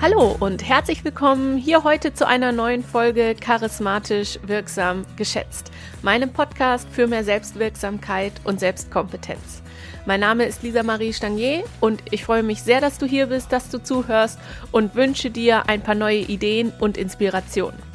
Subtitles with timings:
[0.00, 5.72] Hallo und herzlich willkommen hier heute zu einer neuen Folge Charismatisch Wirksam Geschätzt,
[6.02, 9.60] meinem Podcast für mehr Selbstwirksamkeit und Selbstkompetenz.
[10.06, 13.50] Mein Name ist Lisa Marie Stangier und ich freue mich sehr, dass du hier bist,
[13.50, 14.38] dass du zuhörst
[14.70, 17.87] und wünsche dir ein paar neue Ideen und Inspirationen.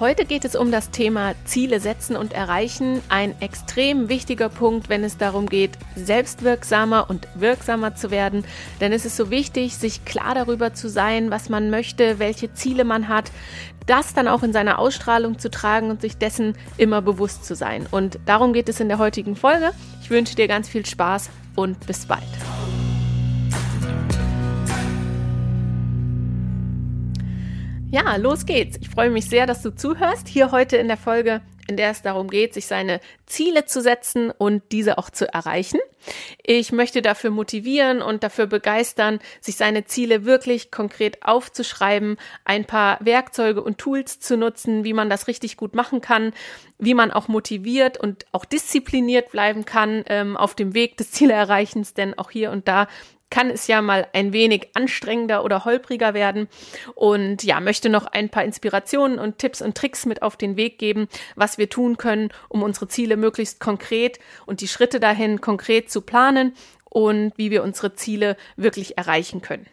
[0.00, 3.02] Heute geht es um das Thema Ziele setzen und erreichen.
[3.10, 8.46] Ein extrem wichtiger Punkt, wenn es darum geht, selbstwirksamer und wirksamer zu werden.
[8.80, 12.84] Denn es ist so wichtig, sich klar darüber zu sein, was man möchte, welche Ziele
[12.84, 13.30] man hat,
[13.84, 17.86] das dann auch in seiner Ausstrahlung zu tragen und sich dessen immer bewusst zu sein.
[17.90, 19.72] Und darum geht es in der heutigen Folge.
[20.00, 22.22] Ich wünsche dir ganz viel Spaß und bis bald.
[27.92, 28.78] Ja, los geht's.
[28.80, 30.28] Ich freue mich sehr, dass du zuhörst.
[30.28, 34.30] Hier heute in der Folge, in der es darum geht, sich seine Ziele zu setzen
[34.30, 35.80] und diese auch zu erreichen.
[36.44, 43.04] Ich möchte dafür motivieren und dafür begeistern, sich seine Ziele wirklich konkret aufzuschreiben, ein paar
[43.04, 46.32] Werkzeuge und Tools zu nutzen, wie man das richtig gut machen kann,
[46.78, 51.92] wie man auch motiviert und auch diszipliniert bleiben kann ähm, auf dem Weg des Zielerreichens,
[51.92, 52.86] denn auch hier und da
[53.30, 56.48] kann es ja mal ein wenig anstrengender oder holpriger werden.
[56.94, 60.78] Und ja, möchte noch ein paar Inspirationen und Tipps und Tricks mit auf den Weg
[60.78, 65.90] geben, was wir tun können, um unsere Ziele möglichst konkret und die Schritte dahin konkret
[65.90, 66.54] zu planen
[66.84, 69.66] und wie wir unsere Ziele wirklich erreichen können.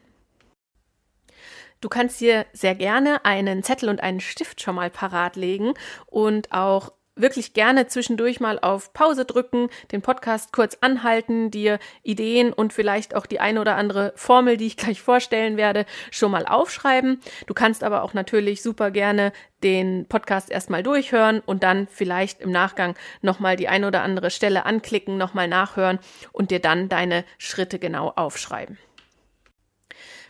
[1.81, 5.73] Du kannst dir sehr gerne einen Zettel und einen Stift schon mal parat legen
[6.07, 12.53] und auch wirklich gerne zwischendurch mal auf Pause drücken, den Podcast kurz anhalten, dir Ideen
[12.53, 16.45] und vielleicht auch die eine oder andere Formel, die ich gleich vorstellen werde, schon mal
[16.45, 17.19] aufschreiben.
[17.45, 19.31] Du kannst aber auch natürlich super gerne
[19.63, 24.65] den Podcast erstmal durchhören und dann vielleicht im Nachgang nochmal die eine oder andere Stelle
[24.65, 25.99] anklicken, nochmal nachhören
[26.31, 28.77] und dir dann deine Schritte genau aufschreiben.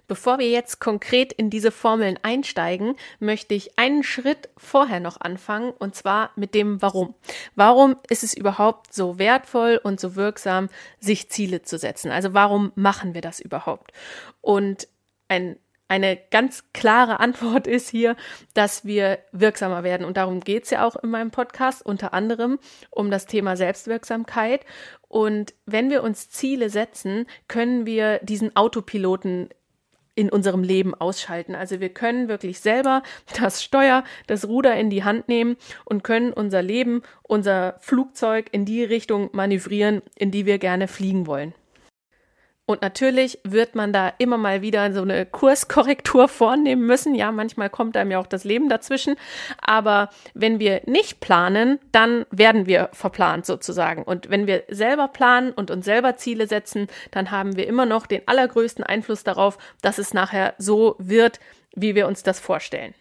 [0.08, 5.72] Bevor wir jetzt konkret in diese Formeln einsteigen, möchte ich einen Schritt vorher noch anfangen,
[5.72, 7.14] und zwar mit dem Warum.
[7.56, 12.12] Warum ist es überhaupt so wertvoll und so wirksam, sich Ziele zu setzen?
[12.12, 13.92] Also warum machen wir das überhaupt?
[14.42, 14.88] Und
[15.28, 18.16] ein eine ganz klare Antwort ist hier,
[18.54, 20.06] dass wir wirksamer werden.
[20.06, 22.60] Und darum geht's ja auch in meinem Podcast, unter anderem
[22.90, 24.66] um das Thema Selbstwirksamkeit.
[25.08, 29.50] Und wenn wir uns Ziele setzen, können wir diesen Autopiloten
[30.18, 31.54] in unserem Leben ausschalten.
[31.54, 33.04] Also wir können wirklich selber
[33.40, 38.66] das Steuer, das Ruder in die Hand nehmen und können unser Leben, unser Flugzeug in
[38.66, 41.54] die Richtung manövrieren, in die wir gerne fliegen wollen.
[42.70, 47.16] Und natürlich wird man da immer mal wieder so eine Kurskorrektur vornehmen müssen.
[47.16, 49.16] Ja, manchmal kommt einem ja auch das Leben dazwischen.
[49.62, 54.04] Aber wenn wir nicht planen, dann werden wir verplant sozusagen.
[54.04, 58.06] Und wenn wir selber planen und uns selber Ziele setzen, dann haben wir immer noch
[58.06, 61.40] den allergrößten Einfluss darauf, dass es nachher so wird,
[61.74, 62.94] wie wir uns das vorstellen.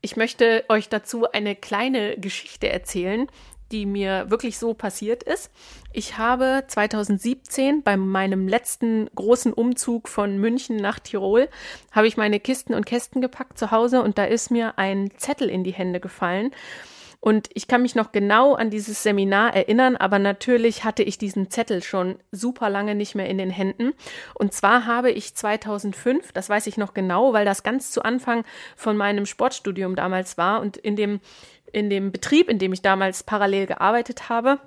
[0.00, 3.26] Ich möchte euch dazu eine kleine Geschichte erzählen,
[3.72, 5.50] die mir wirklich so passiert ist.
[5.92, 11.48] Ich habe 2017 bei meinem letzten großen Umzug von München nach Tirol,
[11.92, 15.48] habe ich meine Kisten und Kästen gepackt zu Hause und da ist mir ein Zettel
[15.48, 16.52] in die Hände gefallen.
[17.20, 21.50] Und ich kann mich noch genau an dieses Seminar erinnern, aber natürlich hatte ich diesen
[21.50, 23.92] Zettel schon super lange nicht mehr in den Händen.
[24.34, 28.44] Und zwar habe ich 2005, das weiß ich noch genau, weil das ganz zu Anfang
[28.74, 31.20] von meinem Sportstudium damals war und in dem
[31.72, 34.58] in dem Betrieb, in dem ich damals parallel gearbeitet habe,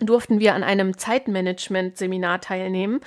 [0.00, 3.00] durften wir an einem Zeitmanagement-Seminar teilnehmen.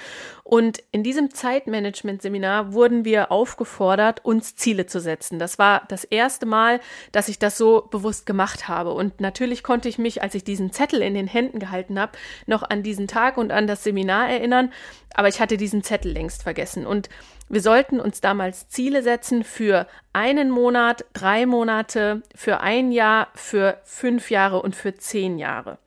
[0.44, 5.38] Und in diesem Zeitmanagement-Seminar wurden wir aufgefordert, uns Ziele zu setzen.
[5.38, 6.80] Das war das erste Mal,
[7.12, 8.94] dass ich das so bewusst gemacht habe.
[8.94, 12.14] Und natürlich konnte ich mich, als ich diesen Zettel in den Händen gehalten habe,
[12.48, 14.74] noch an diesen Tag und an das Seminar erinnern.
[15.14, 16.88] Aber ich hatte diesen Zettel längst vergessen.
[16.88, 17.10] Und
[17.50, 23.80] wir sollten uns damals Ziele setzen für einen Monat, drei Monate, für ein Jahr, für
[23.84, 25.78] fünf Jahre und für zehn Jahre.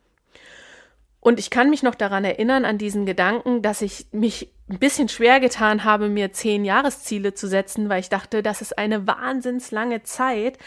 [1.23, 5.09] Und ich kann mich noch daran erinnern, an diesen Gedanken, dass ich mich ein bisschen
[5.09, 9.71] schwer getan habe, mir zehn Jahresziele zu setzen, weil ich dachte, das ist eine wahnsinns
[9.71, 10.59] lange Zeit.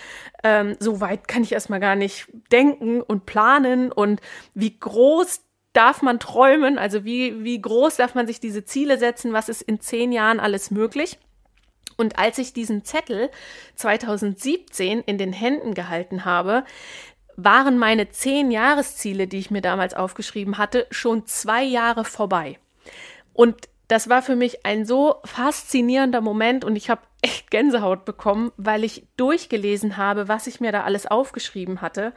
[0.46, 4.22] Ähm, so weit kann ich erstmal gar nicht denken und planen und
[4.54, 5.42] wie groß
[5.74, 6.78] darf man träumen?
[6.78, 9.34] Also wie, wie groß darf man sich diese Ziele setzen?
[9.34, 11.20] Was ist in zehn Jahren alles möglich?
[11.98, 13.30] Und als ich diesen Zettel
[13.76, 16.64] 2017 in den Händen gehalten habe,
[17.36, 22.60] waren meine zehn Jahresziele, die ich mir damals aufgeschrieben hatte, schon zwei Jahre vorbei.
[23.34, 28.52] Und das war für mich ein so faszinierender Moment und ich habe echt Gänsehaut bekommen,
[28.58, 32.14] weil ich durchgelesen habe, was ich mir da alles aufgeschrieben hatte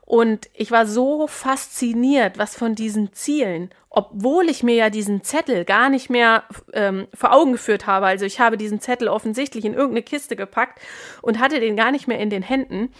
[0.00, 5.64] Und ich war so fasziniert, was von diesen Zielen, obwohl ich mir ja diesen Zettel
[5.64, 8.06] gar nicht mehr ähm, vor Augen geführt habe.
[8.06, 10.80] Also ich habe diesen Zettel offensichtlich in irgendeine Kiste gepackt
[11.20, 12.92] und hatte den gar nicht mehr in den Händen.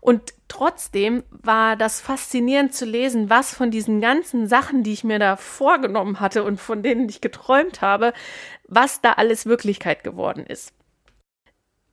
[0.00, 5.18] Und trotzdem war das faszinierend zu lesen, was von diesen ganzen Sachen, die ich mir
[5.18, 8.12] da vorgenommen hatte und von denen ich geträumt habe,
[8.66, 10.72] was da alles Wirklichkeit geworden ist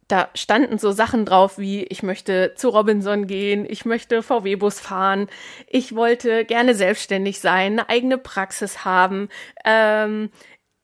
[0.07, 5.27] da standen so Sachen drauf wie, ich möchte zu Robinson gehen, ich möchte VW-Bus fahren,
[5.67, 9.29] ich wollte gerne selbstständig sein, eine eigene Praxis haben,
[9.63, 10.29] ähm,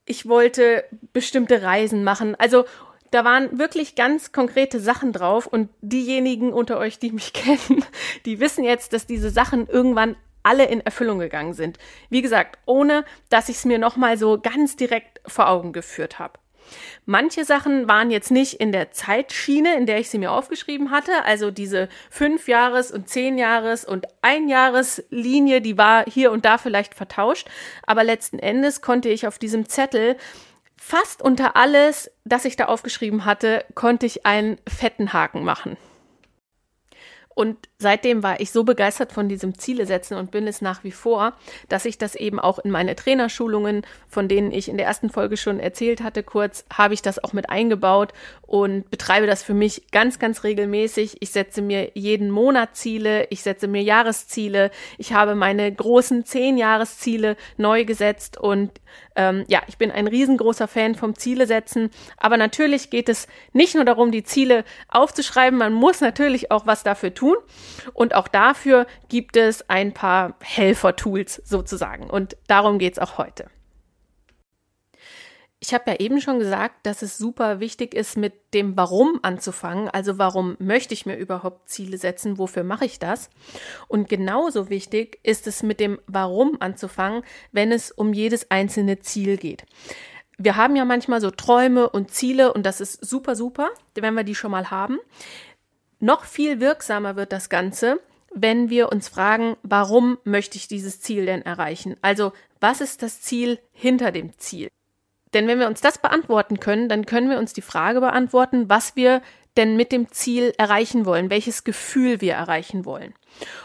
[0.05, 0.83] ich wollte
[1.13, 2.35] bestimmte Reisen machen.
[2.35, 2.65] Also
[3.11, 7.85] da waren wirklich ganz konkrete Sachen drauf und diejenigen unter euch, die mich kennen,
[8.25, 11.77] die wissen jetzt, dass diese Sachen irgendwann alle in Erfüllung gegangen sind.
[12.09, 16.39] Wie gesagt, ohne dass ich es mir nochmal so ganz direkt vor Augen geführt habe.
[17.05, 21.11] Manche Sachen waren jetzt nicht in der Zeitschiene, in der ich sie mir aufgeschrieben hatte.
[21.25, 26.57] Also diese fünf Jahres- und zehn Jahres- und ein Jahreslinie, die war hier und da
[26.57, 27.49] vielleicht vertauscht.
[27.83, 30.15] Aber letzten Endes konnte ich auf diesem Zettel
[30.81, 35.77] fast unter alles, das ich da aufgeschrieben hatte, konnte ich einen fetten Haken machen.
[37.33, 40.91] Und seitdem war ich so begeistert von diesem Ziele setzen und bin es nach wie
[40.91, 41.33] vor,
[41.69, 45.37] dass ich das eben auch in meine Trainerschulungen, von denen ich in der ersten Folge
[45.37, 48.11] schon erzählt hatte, kurz, habe ich das auch mit eingebaut
[48.41, 51.17] und betreibe das für mich ganz, ganz regelmäßig.
[51.21, 56.57] Ich setze mir jeden Monat Ziele, ich setze mir Jahresziele, ich habe meine großen zehn
[56.57, 58.71] Jahresziele neu gesetzt und
[59.15, 63.75] ähm, ja, ich bin ein riesengroßer Fan vom Ziele setzen, aber natürlich geht es nicht
[63.75, 67.20] nur darum, die Ziele aufzuschreiben, man muss natürlich auch was dafür tun
[67.93, 73.45] und auch dafür gibt es ein paar Helfer-Tools sozusagen und darum geht es auch heute.
[75.63, 79.89] Ich habe ja eben schon gesagt, dass es super wichtig ist, mit dem Warum anzufangen.
[79.89, 82.39] Also warum möchte ich mir überhaupt Ziele setzen?
[82.39, 83.29] Wofür mache ich das?
[83.87, 87.21] Und genauso wichtig ist es, mit dem Warum anzufangen,
[87.51, 89.65] wenn es um jedes einzelne Ziel geht.
[90.39, 94.23] Wir haben ja manchmal so Träume und Ziele und das ist super, super, wenn wir
[94.23, 94.97] die schon mal haben.
[96.01, 97.99] Noch viel wirksamer wird das Ganze,
[98.33, 101.95] wenn wir uns fragen, warum möchte ich dieses Ziel denn erreichen?
[102.01, 104.69] Also, was ist das Ziel hinter dem Ziel?
[105.35, 108.95] Denn wenn wir uns das beantworten können, dann können wir uns die Frage beantworten, was
[108.95, 109.21] wir
[109.57, 113.13] denn mit dem Ziel erreichen wollen, welches Gefühl wir erreichen wollen.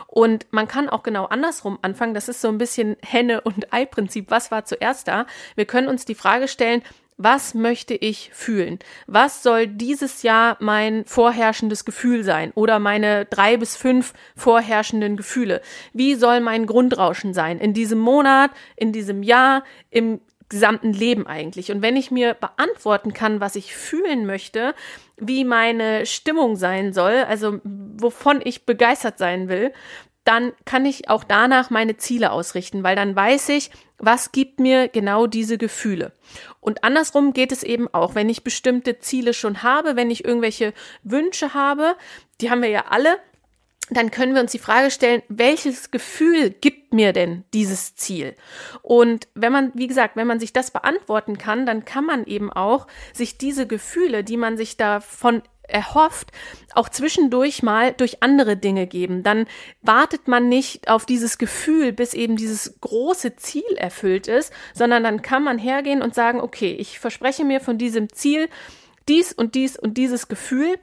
[0.07, 2.13] Und man kann auch genau andersrum anfangen.
[2.13, 4.31] Das ist so ein bisschen Henne- und Ei-Prinzip.
[4.31, 5.27] Was war zuerst da?
[5.55, 6.83] Wir können uns die Frage stellen,
[7.17, 8.79] was möchte ich fühlen?
[9.07, 15.63] Was soll dieses Jahr mein vorherrschendes Gefühl sein oder meine drei bis fünf vorherrschenden Gefühle?
[15.93, 21.73] Wie soll mein Grundrauschen sein in diesem Monat, in diesem Jahr, im gesamten Leben eigentlich.
[21.73, 24.75] Und wenn ich mir beantworten kann, was ich fühlen möchte,
[25.17, 29.73] wie meine Stimmung sein soll, also wovon ich begeistert sein will,
[30.23, 34.89] dann kann ich auch danach meine Ziele ausrichten, weil dann weiß ich, was gibt mir
[34.89, 36.13] genau diese Gefühle.
[36.61, 40.73] Und andersrum geht es eben auch, wenn ich bestimmte Ziele schon habe, wenn ich irgendwelche
[41.03, 41.97] Wünsche habe,
[42.41, 43.19] die haben wir ja alle,
[43.89, 48.35] dann können wir uns die Frage stellen, welches Gefühl gibt mir denn dieses Ziel?
[48.83, 52.53] Und wenn man, wie gesagt, wenn man sich das beantworten kann, dann kann man eben
[52.53, 56.33] auch sich diese Gefühle, die man sich davon erhofft,
[56.75, 59.23] auch zwischendurch mal durch andere Dinge geben.
[59.23, 59.47] Dann
[59.83, 65.23] wartet man nicht auf dieses Gefühl, bis eben dieses große Ziel erfüllt ist, sondern dann
[65.23, 68.49] kann man hergehen und sagen, okay, ich verspreche mir von diesem Ziel
[69.09, 70.79] dies und dies und dieses Gefühl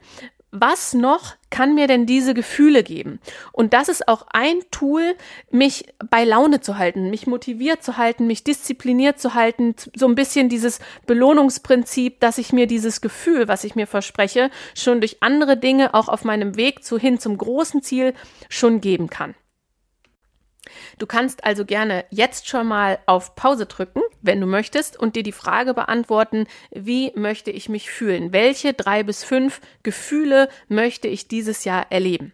[0.54, 3.18] was noch kann mir denn diese Gefühle geben?
[3.52, 5.16] Und das ist auch ein Tool,
[5.50, 10.14] mich bei Laune zu halten, mich motiviert zu halten, mich diszipliniert zu halten, so ein
[10.14, 15.56] bisschen dieses Belohnungsprinzip, dass ich mir dieses Gefühl, was ich mir verspreche, schon durch andere
[15.56, 18.14] Dinge auch auf meinem Weg zu hin zum großen Ziel
[18.48, 19.34] schon geben kann.
[20.98, 25.22] Du kannst also gerne jetzt schon mal auf Pause drücken, wenn du möchtest, und dir
[25.22, 28.32] die Frage beantworten, wie möchte ich mich fühlen?
[28.32, 32.32] Welche drei bis fünf Gefühle möchte ich dieses Jahr erleben?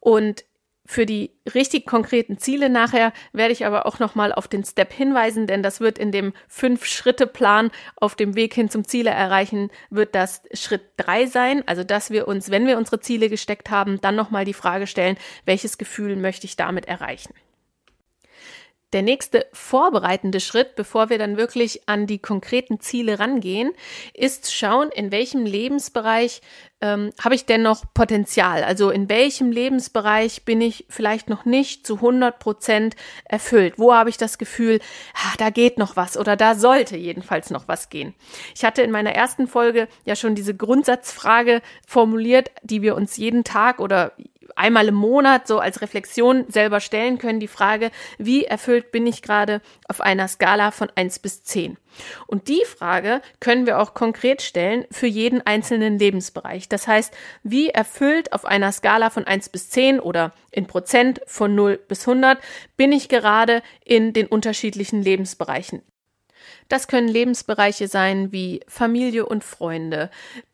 [0.00, 0.44] Und
[0.90, 5.46] für die richtig konkreten Ziele nachher werde ich aber auch nochmal auf den Step hinweisen,
[5.46, 10.40] denn das wird in dem Fünf-Schritte-Plan auf dem Weg hin zum Ziele erreichen, wird das
[10.54, 11.62] Schritt drei sein.
[11.66, 15.18] Also, dass wir uns, wenn wir unsere Ziele gesteckt haben, dann nochmal die Frage stellen,
[15.44, 17.34] welches Gefühl möchte ich damit erreichen?
[18.94, 23.72] Der nächste vorbereitende Schritt, bevor wir dann wirklich an die konkreten Ziele rangehen,
[24.14, 26.40] ist schauen, in welchem Lebensbereich
[26.80, 28.64] ähm, habe ich denn noch Potenzial?
[28.64, 33.74] Also in welchem Lebensbereich bin ich vielleicht noch nicht zu 100 Prozent erfüllt?
[33.76, 34.80] Wo habe ich das Gefühl,
[35.14, 38.14] ah, da geht noch was oder da sollte jedenfalls noch was gehen?
[38.54, 43.44] Ich hatte in meiner ersten Folge ja schon diese Grundsatzfrage formuliert, die wir uns jeden
[43.44, 44.12] Tag oder
[44.56, 49.22] einmal im Monat so als Reflexion selber stellen können, die Frage, wie erfüllt bin ich
[49.22, 51.76] gerade auf einer Skala von eins bis zehn?
[52.26, 56.68] Und die Frage können wir auch konkret stellen für jeden einzelnen Lebensbereich.
[56.68, 61.54] Das heißt, wie erfüllt auf einer Skala von eins bis zehn oder in Prozent von
[61.54, 62.38] 0 bis 100
[62.76, 65.82] bin ich gerade in den unterschiedlichen Lebensbereichen?
[66.68, 70.10] Das können Lebensbereiche sein wie Familie und Freunde,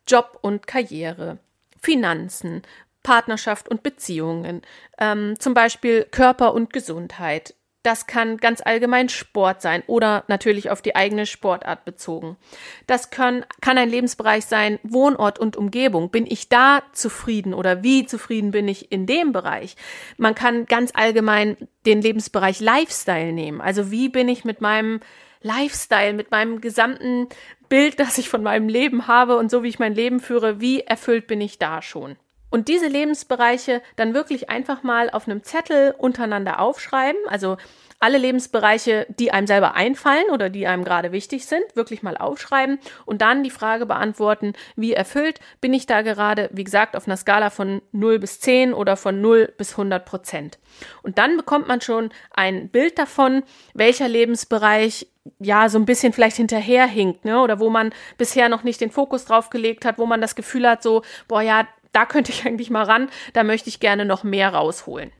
[0.06, 1.38] Job und Karriere,
[1.80, 2.62] Finanzen,
[3.04, 4.62] Partnerschaft und Beziehungen,
[4.98, 7.54] ähm, zum Beispiel Körper und Gesundheit.
[7.84, 12.38] Das kann ganz allgemein Sport sein oder natürlich auf die eigene Sportart bezogen.
[12.86, 16.10] Das kann, kann ein Lebensbereich sein, Wohnort und Umgebung.
[16.10, 19.76] Bin ich da zufrieden oder wie zufrieden bin ich in dem Bereich?
[20.16, 23.60] Man kann ganz allgemein den Lebensbereich Lifestyle nehmen.
[23.60, 25.00] Also wie bin ich mit meinem
[25.42, 27.28] Lifestyle, mit meinem gesamten
[27.68, 30.80] Bild, das ich von meinem Leben habe und so wie ich mein Leben führe, wie
[30.80, 32.16] erfüllt bin ich da schon?
[32.54, 37.56] Und diese Lebensbereiche dann wirklich einfach mal auf einem Zettel untereinander aufschreiben, also
[37.98, 42.78] alle Lebensbereiche, die einem selber einfallen oder die einem gerade wichtig sind, wirklich mal aufschreiben
[43.06, 47.16] und dann die Frage beantworten, wie erfüllt bin ich da gerade, wie gesagt, auf einer
[47.16, 50.60] Skala von 0 bis 10 oder von 0 bis 100 Prozent.
[51.02, 53.42] Und dann bekommt man schon ein Bild davon,
[53.72, 55.08] welcher Lebensbereich
[55.40, 57.40] ja so ein bisschen vielleicht hinterherhinkt, ne?
[57.40, 60.68] Oder wo man bisher noch nicht den Fokus drauf gelegt hat, wo man das Gefühl
[60.68, 64.24] hat, so, boah, ja, da könnte ich eigentlich mal ran, da möchte ich gerne noch
[64.24, 65.12] mehr rausholen.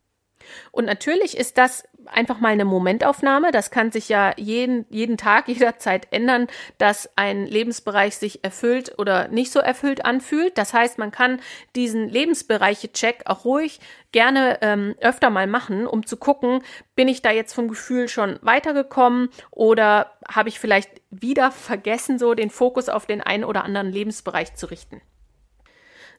[0.71, 3.51] Und natürlich ist das einfach mal eine Momentaufnahme.
[3.51, 9.27] Das kann sich ja jeden, jeden Tag, jederzeit ändern, dass ein Lebensbereich sich erfüllt oder
[9.27, 10.57] nicht so erfüllt anfühlt.
[10.57, 11.41] Das heißt, man kann
[11.75, 13.79] diesen Lebensbereiche-Check auch ruhig
[14.11, 16.61] gerne ähm, öfter mal machen, um zu gucken,
[16.95, 22.33] bin ich da jetzt vom Gefühl schon weitergekommen oder habe ich vielleicht wieder vergessen, so
[22.33, 25.01] den Fokus auf den einen oder anderen Lebensbereich zu richten.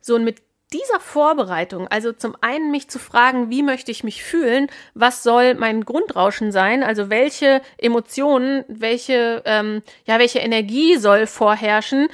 [0.03, 0.43] So, und mit
[0.73, 5.55] dieser Vorbereitung, also zum einen mich zu fragen, wie möchte ich mich fühlen, was soll
[5.55, 12.09] mein Grundrauschen sein, also welche Emotionen, welche, ähm, ja, welche Energie soll vorherrschen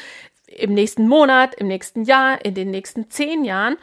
[0.46, 3.76] im nächsten Monat, im nächsten Jahr, in den nächsten zehn Jahren,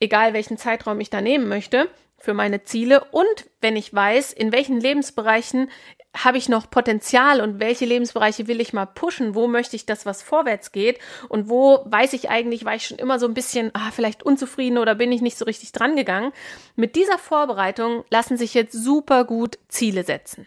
[0.00, 3.04] egal welchen Zeitraum ich da nehmen möchte für meine Ziele.
[3.10, 5.70] Und wenn ich weiß, in welchen Lebensbereichen
[6.16, 9.34] habe ich noch Potenzial und welche Lebensbereiche will ich mal pushen?
[9.34, 10.98] Wo möchte ich, dass was vorwärts geht?
[11.28, 14.78] Und wo weiß ich eigentlich, war ich schon immer so ein bisschen, ah, vielleicht unzufrieden
[14.78, 16.32] oder bin ich nicht so richtig dran gegangen?
[16.74, 20.46] Mit dieser Vorbereitung lassen sich jetzt super gut Ziele setzen.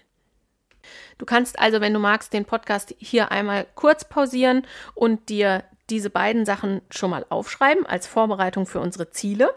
[1.17, 6.09] Du kannst also, wenn du magst, den Podcast hier einmal kurz pausieren und dir diese
[6.09, 9.53] beiden Sachen schon mal aufschreiben als Vorbereitung für unsere Ziele.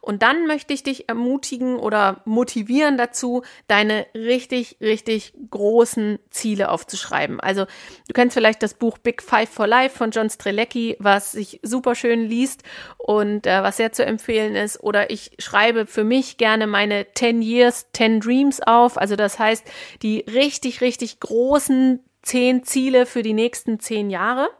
[0.00, 7.40] Und dann möchte ich dich ermutigen oder motivieren dazu, deine richtig, richtig großen Ziele aufzuschreiben.
[7.40, 11.60] Also du kennst vielleicht das Buch Big Five for Life von John Strelecki, was sich
[11.62, 12.62] super schön liest
[12.98, 14.80] und äh, was sehr zu empfehlen ist.
[14.82, 18.98] Oder ich schreibe für mich gerne meine 10 Years, 10 Dreams auf.
[18.98, 19.64] Also das heißt,
[20.02, 24.50] die richtig, richtig großen zehn Ziele für die nächsten zehn Jahre.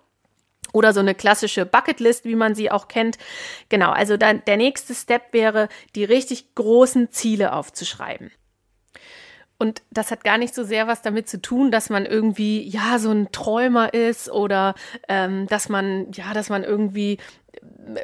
[0.72, 3.18] Oder so eine klassische Bucketlist, wie man sie auch kennt.
[3.68, 8.30] Genau, also dann der nächste Step wäre, die richtig großen Ziele aufzuschreiben.
[9.60, 13.00] Und das hat gar nicht so sehr was damit zu tun, dass man irgendwie ja
[13.00, 14.74] so ein Träumer ist oder
[15.08, 17.18] ähm, dass man ja, dass man irgendwie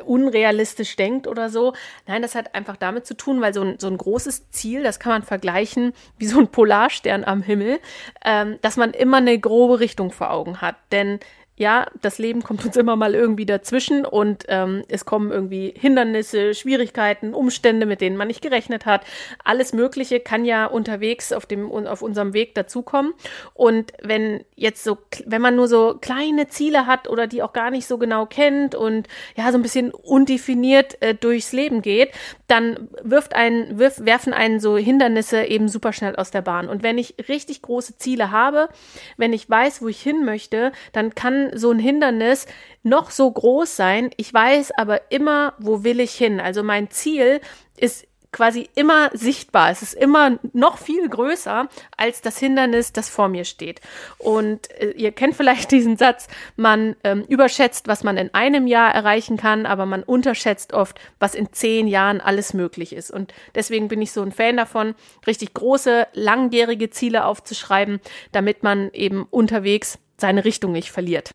[0.05, 1.75] unrealistisch denkt oder so.
[2.07, 4.99] Nein, das hat einfach damit zu tun, weil so ein, so ein großes Ziel, das
[4.99, 7.79] kann man vergleichen wie so ein Polarstern am Himmel,
[8.25, 10.77] ähm, dass man immer eine grobe Richtung vor Augen hat.
[10.91, 11.21] Denn
[11.57, 16.53] ja, das Leben kommt uns immer mal irgendwie dazwischen und ähm, es kommen irgendwie Hindernisse,
[16.53, 19.03] Schwierigkeiten, Umstände, mit denen man nicht gerechnet hat.
[19.45, 23.15] Alles Mögliche kann ja unterwegs auf dem auf unserem Weg dazukommen.
[23.53, 27.71] Und wenn jetzt so, wenn man nur so kleine Ziele hat oder die auch gar
[27.71, 29.07] nicht so genau kennt und
[29.37, 32.11] ja so ein bisschen undefiniert äh, durchs Leben geht,
[32.49, 36.69] dann wirft ein, wirf, werfen einen so Hindernisse eben super schnell aus der Bahn.
[36.69, 38.69] Und wenn ich richtig große Ziele habe,
[39.17, 42.47] wenn ich weiß, wo ich hin möchte, dann kann so ein Hindernis
[42.83, 44.11] noch so groß sein.
[44.17, 46.41] Ich weiß aber immer, wo will ich hin.
[46.41, 47.41] Also mein Ziel
[47.77, 49.71] ist quasi immer sichtbar.
[49.71, 53.81] Es ist immer noch viel größer als das Hindernis, das vor mir steht.
[54.19, 58.93] Und äh, ihr kennt vielleicht diesen Satz, man ähm, überschätzt, was man in einem Jahr
[58.93, 63.13] erreichen kann, aber man unterschätzt oft, was in zehn Jahren alles möglich ist.
[63.13, 64.97] Und deswegen bin ich so ein Fan davon,
[65.29, 68.01] richtig große, langjährige Ziele aufzuschreiben,
[68.33, 71.31] damit man eben unterwegs seine Richtung nicht verliert.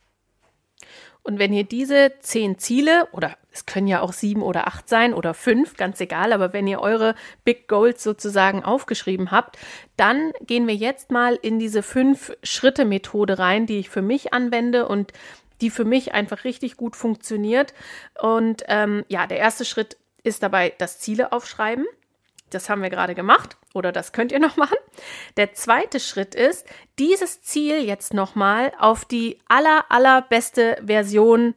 [1.21, 5.13] Und wenn ihr diese zehn Ziele oder es können ja auch sieben oder acht sein
[5.13, 9.57] oder fünf, ganz egal, aber wenn ihr eure Big Goals sozusagen aufgeschrieben habt,
[9.97, 14.33] dann gehen wir jetzt mal in diese fünf Schritte Methode rein, die ich für mich
[14.33, 15.11] anwende und
[15.61, 17.73] die für mich einfach richtig gut funktioniert.
[18.19, 21.85] Und ähm, ja, der erste Schritt ist dabei das Ziele aufschreiben.
[22.49, 24.77] Das haben wir gerade gemacht oder das könnt ihr noch machen.
[25.37, 26.65] Der zweite Schritt ist,
[26.97, 31.55] dieses Ziel jetzt nochmal auf die aller, allerbeste Version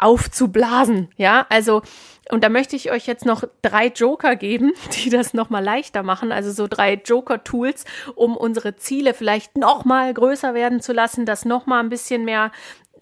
[0.00, 1.10] aufzublasen.
[1.16, 1.82] Ja, also,
[2.30, 6.32] und da möchte ich euch jetzt noch drei Joker geben, die das nochmal leichter machen.
[6.32, 7.84] Also so drei Joker-Tools,
[8.14, 12.50] um unsere Ziele vielleicht nochmal größer werden zu lassen, das nochmal ein bisschen mehr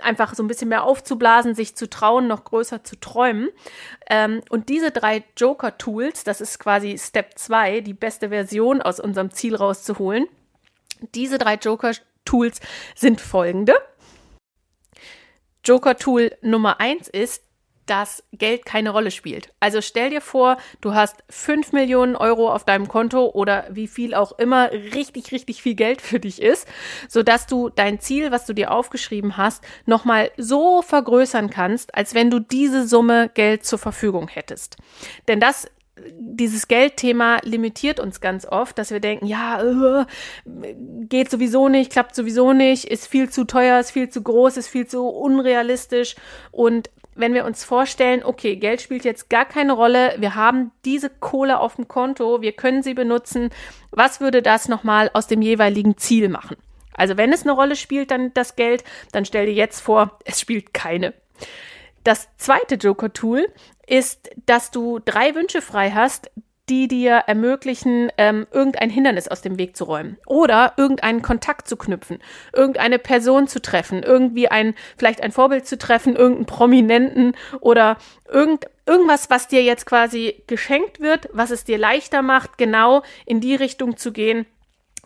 [0.03, 3.51] einfach so ein bisschen mehr aufzublasen, sich zu trauen, noch größer zu träumen.
[4.09, 9.31] Ähm, und diese drei Joker-Tools, das ist quasi Step 2, die beste Version aus unserem
[9.31, 10.27] Ziel rauszuholen.
[11.15, 12.61] Diese drei Joker-Tools
[12.95, 13.75] sind folgende.
[15.65, 17.45] Joker-Tool Nummer 1 ist,
[17.89, 19.53] dass Geld keine Rolle spielt.
[19.61, 24.15] Also stell dir vor, du hast 5 Millionen Euro auf deinem Konto oder wie viel
[24.15, 26.69] auch immer richtig, richtig viel Geld für dich ist,
[27.09, 32.31] sodass du dein Ziel, was du dir aufgeschrieben hast, nochmal so vergrößern kannst, als wenn
[32.31, 34.77] du diese Summe Geld zur Verfügung hättest.
[35.27, 35.69] Denn das
[36.19, 40.05] dieses Geldthema limitiert uns ganz oft, dass wir denken, ja, uh,
[41.09, 44.69] geht sowieso nicht, klappt sowieso nicht, ist viel zu teuer, ist viel zu groß, ist
[44.69, 46.17] viel zu unrealistisch.
[46.51, 51.11] Und wenn wir uns vorstellen, okay, Geld spielt jetzt gar keine Rolle, wir haben diese
[51.11, 53.51] Kohle auf dem Konto, wir können sie benutzen,
[53.91, 56.57] was würde das nochmal aus dem jeweiligen Ziel machen?
[56.95, 60.41] Also wenn es eine Rolle spielt, dann das Geld, dann stell dir jetzt vor, es
[60.41, 61.13] spielt keine.
[62.05, 63.47] Das zweite Joker-Tool
[63.87, 66.31] ist, dass du drei Wünsche frei hast,
[66.69, 71.77] die dir ermöglichen, ähm, irgendein Hindernis aus dem Weg zu räumen oder irgendeinen Kontakt zu
[71.77, 72.19] knüpfen,
[72.53, 77.99] irgendeine Person zu treffen, irgendwie ein, vielleicht ein Vorbild zu treffen, irgendeinen Prominenten oder
[78.29, 83.41] irgend, irgendwas, was dir jetzt quasi geschenkt wird, was es dir leichter macht, genau in
[83.41, 84.47] die Richtung zu gehen,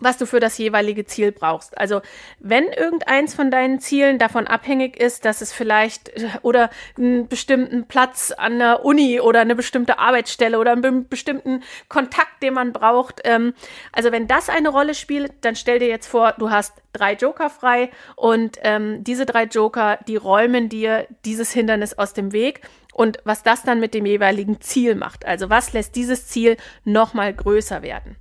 [0.03, 1.77] was du für das jeweilige Ziel brauchst.
[1.79, 2.01] Also
[2.39, 7.87] wenn irgendeins von deinen Zielen davon abhängig ist, dass es vielleicht äh, oder einen bestimmten
[7.87, 13.21] Platz an der Uni oder eine bestimmte Arbeitsstelle oder einen bestimmten Kontakt, den man braucht,
[13.25, 13.55] ähm,
[13.93, 17.51] also wenn das eine Rolle spielt, dann stell dir jetzt vor, du hast drei Joker
[17.51, 22.61] frei und ähm, diese drei Joker, die räumen dir dieses Hindernis aus dem Weg
[22.93, 25.25] und was das dann mit dem jeweiligen Ziel macht.
[25.25, 28.17] Also was lässt dieses Ziel nochmal größer werden?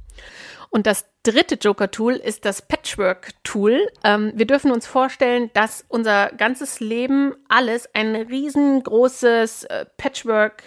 [0.70, 3.88] Und das dritte Joker-Tool ist das Patchwork-Tool.
[4.04, 10.64] Ähm, wir dürfen uns vorstellen, dass unser ganzes Leben alles ein riesengroßes äh, Patchwork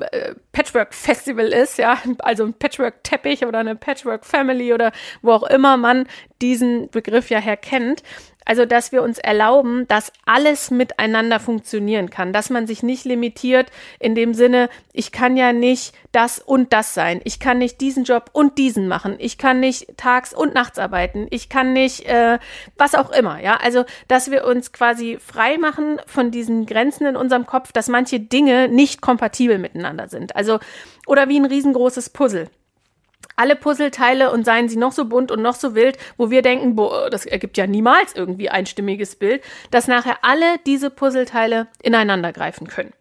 [0.00, 5.32] äh, Patchwork Festival ist, ja, also ein Patchwork Teppich oder eine Patchwork Family oder wo
[5.32, 6.06] auch immer man
[6.40, 8.02] diesen Begriff ja herkennt.
[8.50, 13.70] Also, dass wir uns erlauben, dass alles miteinander funktionieren kann, dass man sich nicht limitiert
[14.00, 18.02] in dem Sinne, ich kann ja nicht das und das sein, ich kann nicht diesen
[18.02, 22.40] Job und diesen machen, ich kann nicht tags und nachts arbeiten, ich kann nicht äh,
[22.76, 23.56] was auch immer, ja.
[23.62, 28.18] Also, dass wir uns quasi frei machen von diesen Grenzen in unserem Kopf, dass manche
[28.18, 30.34] Dinge nicht kompatibel miteinander sind.
[30.34, 30.58] Also,
[31.06, 32.50] oder wie ein riesengroßes Puzzle
[33.36, 36.76] alle Puzzleteile und seien sie noch so bunt und noch so wild, wo wir denken,
[36.76, 42.32] boah, das ergibt ja niemals irgendwie ein stimmiges Bild, dass nachher alle diese Puzzleteile ineinander
[42.32, 42.92] greifen können.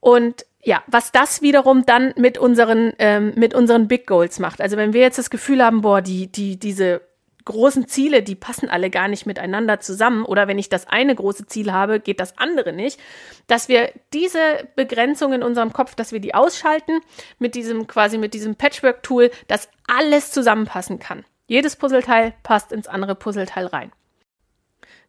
[0.00, 4.60] Und ja, was das wiederum dann mit unseren, ähm, mit unseren Big Goals macht.
[4.60, 7.07] Also wenn wir jetzt das Gefühl haben, boah, die, die, diese
[7.48, 11.46] großen Ziele, die passen alle gar nicht miteinander zusammen oder wenn ich das eine große
[11.46, 13.00] Ziel habe, geht das andere nicht,
[13.46, 17.00] dass wir diese Begrenzung in unserem Kopf, dass wir die ausschalten
[17.38, 21.24] mit diesem quasi mit diesem Patchwork Tool, dass alles zusammenpassen kann.
[21.46, 23.92] Jedes Puzzleteil passt ins andere Puzzleteil rein.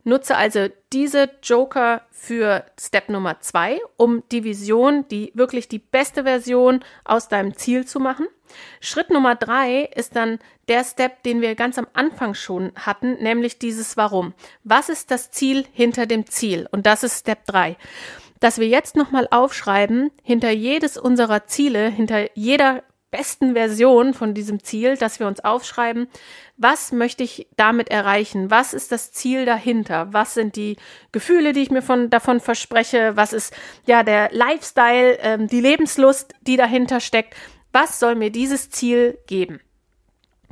[0.03, 6.23] Nutze also diese Joker für Step Nummer zwei, um die Vision, die wirklich die beste
[6.23, 8.27] Version aus deinem Ziel zu machen.
[8.79, 13.59] Schritt Nummer drei ist dann der Step, den wir ganz am Anfang schon hatten, nämlich
[13.59, 14.33] dieses Warum.
[14.63, 16.67] Was ist das Ziel hinter dem Ziel?
[16.71, 17.77] Und das ist Step drei.
[18.39, 24.63] Dass wir jetzt nochmal aufschreiben, hinter jedes unserer Ziele, hinter jeder besten Version von diesem
[24.63, 26.07] Ziel, dass wir uns aufschreiben,
[26.57, 28.51] was möchte ich damit erreichen?
[28.51, 30.11] Was ist das Ziel dahinter?
[30.11, 30.77] Was sind die
[31.11, 33.15] Gefühle, die ich mir von, davon verspreche?
[33.15, 33.53] Was ist
[33.85, 37.35] ja der Lifestyle, ähm, die Lebenslust, die dahinter steckt?
[37.71, 39.59] Was soll mir dieses Ziel geben?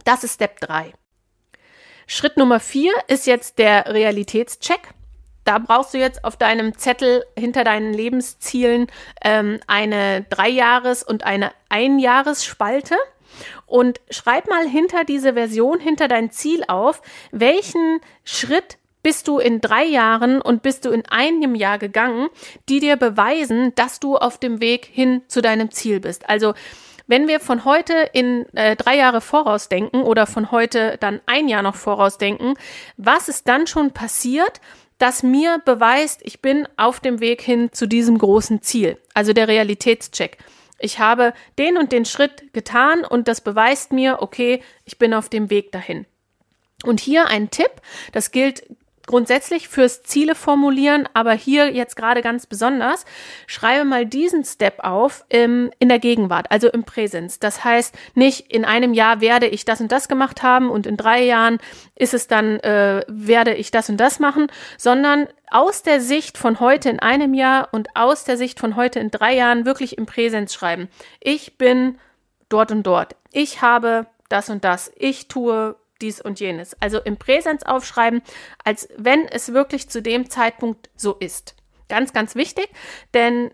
[0.06, 0.94] Das ist Step 3.
[2.08, 4.94] Schritt Nummer 4 ist jetzt der Realitätscheck.
[5.48, 8.88] Da brauchst du jetzt auf deinem Zettel hinter deinen Lebenszielen
[9.24, 12.96] ähm, eine Dreijahres- und eine Einjahresspalte
[13.66, 19.62] und schreib mal hinter diese Version, hinter dein Ziel auf, welchen Schritt bist du in
[19.62, 22.28] drei Jahren und bist du in einem Jahr gegangen,
[22.68, 26.30] die dir beweisen, dass du auf dem Weg hin zu deinem Ziel bist.
[26.30, 26.56] Also
[27.08, 31.62] wenn wir von heute in äh, drei Jahre vorausdenken oder von heute dann ein Jahr
[31.62, 32.56] noch vorausdenken,
[32.98, 34.60] was ist dann schon passiert,
[34.98, 38.98] das mir beweist, ich bin auf dem Weg hin zu diesem großen Ziel.
[39.14, 40.38] Also der Realitätscheck.
[40.80, 45.30] Ich habe den und den Schritt getan und das beweist mir, okay, ich bin auf
[45.30, 46.06] dem Weg dahin.
[46.84, 47.72] Und hier ein Tipp,
[48.12, 48.64] das gilt
[49.08, 53.06] grundsätzlich fürs Ziele formulieren, aber hier jetzt gerade ganz besonders,
[53.48, 57.40] schreibe mal diesen Step auf im, in der Gegenwart, also im Präsens.
[57.40, 60.98] Das heißt, nicht in einem Jahr werde ich das und das gemacht haben und in
[60.98, 61.58] drei Jahren
[61.96, 66.60] ist es dann, äh, werde ich das und das machen, sondern aus der Sicht von
[66.60, 70.06] heute in einem Jahr und aus der Sicht von heute in drei Jahren wirklich im
[70.06, 70.90] Präsens schreiben.
[71.22, 71.98] Ich bin
[72.50, 73.16] dort und dort.
[73.32, 74.92] Ich habe das und das.
[74.98, 76.76] Ich tue dies und jenes.
[76.82, 78.22] Also im Präsens aufschreiben,
[78.64, 81.56] als wenn es wirklich zu dem Zeitpunkt so ist.
[81.90, 82.70] Ganz, ganz wichtig,
[83.14, 83.52] denn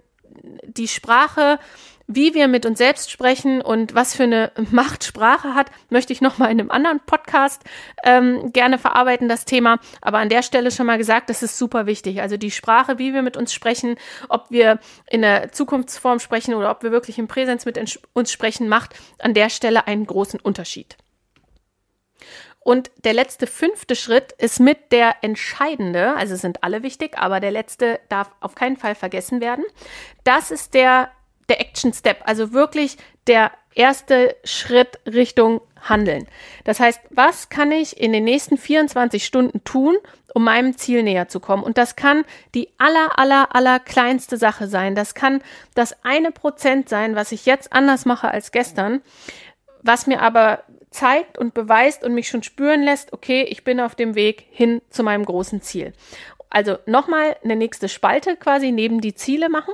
[0.65, 1.59] die Sprache,
[2.07, 6.21] wie wir mit uns selbst sprechen und was für eine Macht Sprache hat, möchte ich
[6.21, 7.61] noch mal in einem anderen Podcast
[8.03, 9.79] ähm, gerne verarbeiten, das Thema.
[10.01, 12.21] Aber an der Stelle schon mal gesagt, das ist super wichtig.
[12.21, 13.95] Also die Sprache, wie wir mit uns sprechen,
[14.29, 14.79] ob wir
[15.09, 17.79] in der Zukunftsform sprechen oder ob wir wirklich im Präsens mit
[18.13, 20.97] uns sprechen, macht an der Stelle einen großen Unterschied.
[22.63, 27.51] Und der letzte fünfte Schritt ist mit der entscheidende, also sind alle wichtig, aber der
[27.51, 29.65] letzte darf auf keinen Fall vergessen werden.
[30.23, 31.11] Das ist der,
[31.49, 32.97] der Action Step, also wirklich
[33.27, 36.27] der erste Schritt Richtung Handeln.
[36.63, 39.97] Das heißt, was kann ich in den nächsten 24 Stunden tun,
[40.33, 41.63] um meinem Ziel näher zu kommen?
[41.63, 42.23] Und das kann
[42.55, 44.95] die aller, aller, aller kleinste Sache sein.
[44.95, 45.41] Das kann
[45.75, 49.01] das eine Prozent sein, was ich jetzt anders mache als gestern,
[49.81, 53.95] was mir aber zeigt und beweist und mich schon spüren lässt, okay, ich bin auf
[53.95, 55.93] dem Weg hin zu meinem großen Ziel.
[56.49, 59.73] Also nochmal eine nächste Spalte quasi neben die Ziele machen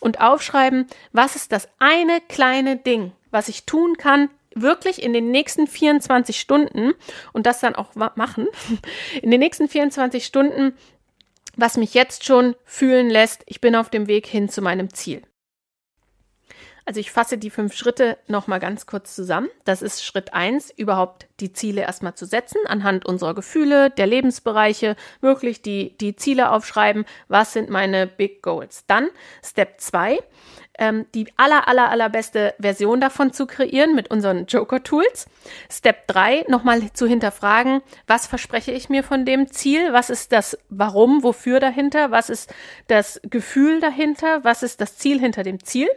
[0.00, 5.30] und aufschreiben, was ist das eine kleine Ding, was ich tun kann, wirklich in den
[5.30, 6.94] nächsten 24 Stunden
[7.32, 8.48] und das dann auch machen,
[9.22, 10.76] in den nächsten 24 Stunden,
[11.56, 15.22] was mich jetzt schon fühlen lässt, ich bin auf dem Weg hin zu meinem Ziel.
[16.86, 19.48] Also ich fasse die fünf Schritte nochmal ganz kurz zusammen.
[19.64, 24.94] Das ist Schritt eins, überhaupt die Ziele erstmal zu setzen, anhand unserer Gefühle, der Lebensbereiche,
[25.20, 27.04] wirklich die, die Ziele aufschreiben.
[27.26, 28.84] Was sind meine Big Goals?
[28.86, 29.08] Dann
[29.44, 30.20] Step zwei,
[30.78, 35.26] ähm, die aller, aller, allerbeste Version davon zu kreieren mit unseren Joker-Tools.
[35.68, 39.92] Step drei, nochmal zu hinterfragen, was verspreche ich mir von dem Ziel?
[39.92, 42.12] Was ist das Warum, wofür dahinter?
[42.12, 42.54] Was ist
[42.86, 44.44] das Gefühl dahinter?
[44.44, 45.88] Was ist das Ziel hinter dem Ziel?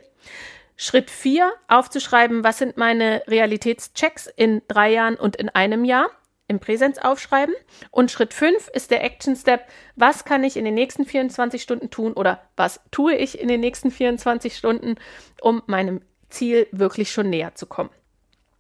[0.82, 6.10] Schritt vier, aufzuschreiben, was sind meine Realitätschecks in drei Jahren und in einem Jahr
[6.48, 7.54] im Präsenz aufschreiben.
[7.92, 9.68] Und Schritt fünf ist der Action Step.
[9.98, 13.60] Was kann ich in den nächsten 24 Stunden tun oder was tue ich in den
[13.60, 14.96] nächsten 24 Stunden,
[15.42, 17.90] um meinem Ziel wirklich schon näher zu kommen?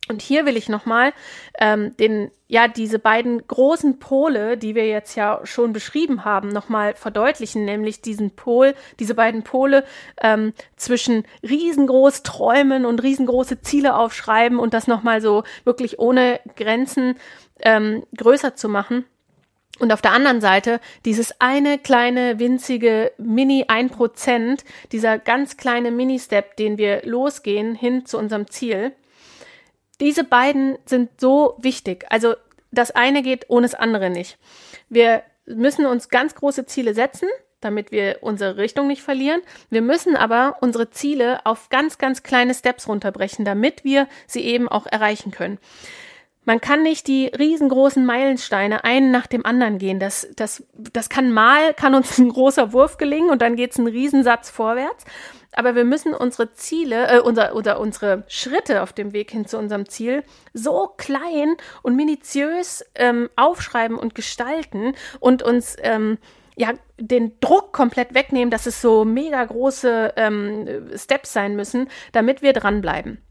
[0.09, 1.13] Und hier will ich nochmal
[1.59, 6.95] ähm, den, ja, diese beiden großen Pole, die wir jetzt ja schon beschrieben haben, nochmal
[6.95, 9.85] verdeutlichen, nämlich diesen Pol, diese beiden Pole
[10.19, 17.15] ähm, zwischen riesengroß träumen und riesengroße Ziele aufschreiben und das nochmal so wirklich ohne Grenzen
[17.59, 19.05] ähm, größer zu machen.
[19.77, 26.57] Und auf der anderen Seite dieses eine kleine, winzige Mini 1%, dieser ganz kleine Mini-Step,
[26.57, 28.93] den wir losgehen hin zu unserem Ziel.
[29.99, 32.05] Diese beiden sind so wichtig.
[32.09, 32.35] Also
[32.71, 34.37] das eine geht ohne das andere nicht.
[34.89, 37.27] Wir müssen uns ganz große Ziele setzen,
[37.59, 39.41] damit wir unsere Richtung nicht verlieren.
[39.69, 44.69] Wir müssen aber unsere Ziele auf ganz, ganz kleine Steps runterbrechen, damit wir sie eben
[44.69, 45.57] auch erreichen können.
[46.49, 49.99] Man kann nicht die riesengroßen Meilensteine einen nach dem anderen gehen.
[49.99, 53.77] Das, das, das kann mal, kann uns ein großer Wurf gelingen und dann geht es
[53.77, 55.05] einen Riesensatz vorwärts
[55.51, 59.57] aber wir müssen unsere Ziele äh, unser, oder unsere Schritte auf dem Weg hin zu
[59.57, 66.17] unserem Ziel so klein und minutiös ähm, aufschreiben und gestalten und uns ähm,
[66.55, 72.41] ja den Druck komplett wegnehmen, dass es so mega große ähm, Steps sein müssen, damit
[72.41, 73.21] wir dranbleiben.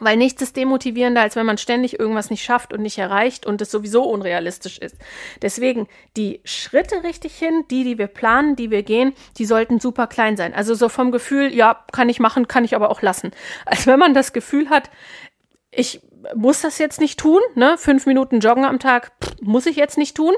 [0.00, 3.60] Weil nichts ist demotivierender, als wenn man ständig irgendwas nicht schafft und nicht erreicht und
[3.60, 4.96] es sowieso unrealistisch ist.
[5.42, 10.06] Deswegen die Schritte richtig hin, die, die wir planen, die wir gehen, die sollten super
[10.06, 10.54] klein sein.
[10.54, 13.30] Also so vom Gefühl, ja, kann ich machen, kann ich aber auch lassen.
[13.66, 14.90] Als wenn man das Gefühl hat,
[15.70, 16.00] ich
[16.34, 17.76] muss das jetzt nicht tun, ne?
[17.78, 20.34] Fünf Minuten Joggen am Tag pff, muss ich jetzt nicht tun.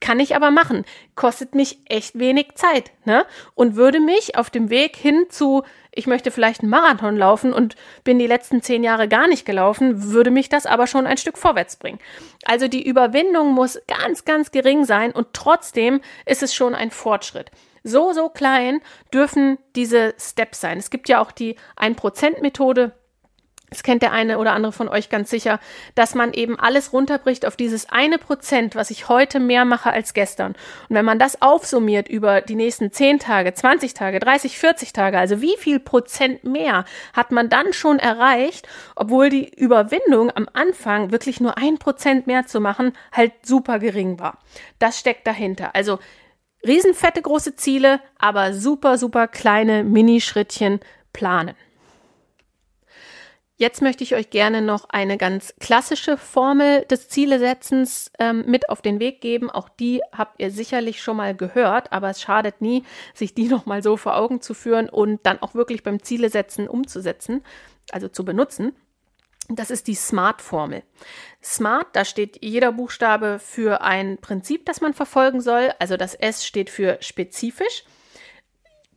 [0.00, 0.84] Kann ich aber machen.
[1.14, 3.24] Kostet mich echt wenig Zeit, ne?
[3.54, 5.62] Und würde mich auf dem Weg hin zu,
[5.94, 10.12] ich möchte vielleicht einen Marathon laufen und bin die letzten zehn Jahre gar nicht gelaufen,
[10.12, 11.98] würde mich das aber schon ein Stück vorwärts bringen.
[12.44, 17.50] Also die Überwindung muss ganz, ganz gering sein und trotzdem ist es schon ein Fortschritt.
[17.84, 18.80] So, so klein
[19.12, 20.78] dürfen diese Steps sein.
[20.78, 22.92] Es gibt ja auch die 1%-Methode
[23.72, 25.58] das kennt der eine oder andere von euch ganz sicher,
[25.94, 30.12] dass man eben alles runterbricht auf dieses eine Prozent, was ich heute mehr mache als
[30.12, 30.52] gestern.
[30.88, 35.18] Und wenn man das aufsummiert über die nächsten 10 Tage, 20 Tage, 30, 40 Tage,
[35.18, 41.10] also wie viel Prozent mehr hat man dann schon erreicht, obwohl die Überwindung am Anfang
[41.10, 44.38] wirklich nur ein Prozent mehr zu machen halt super gering war.
[44.80, 45.74] Das steckt dahinter.
[45.74, 45.98] Also
[46.66, 50.80] riesenfette große Ziele, aber super, super kleine Minischrittchen
[51.14, 51.54] planen.
[53.62, 58.82] Jetzt möchte ich euch gerne noch eine ganz klassische Formel des Zielesetzens ähm, mit auf
[58.82, 59.50] den Weg geben.
[59.50, 62.82] Auch die habt ihr sicherlich schon mal gehört, aber es schadet nie,
[63.14, 66.66] sich die noch mal so vor Augen zu führen und dann auch wirklich beim Zielesetzen
[66.66, 67.44] umzusetzen,
[67.92, 68.74] also zu benutzen.
[69.48, 70.82] Das ist die SMART-Formel.
[71.40, 75.70] SMART, da steht jeder Buchstabe für ein Prinzip, das man verfolgen soll.
[75.78, 77.84] Also das S steht für spezifisch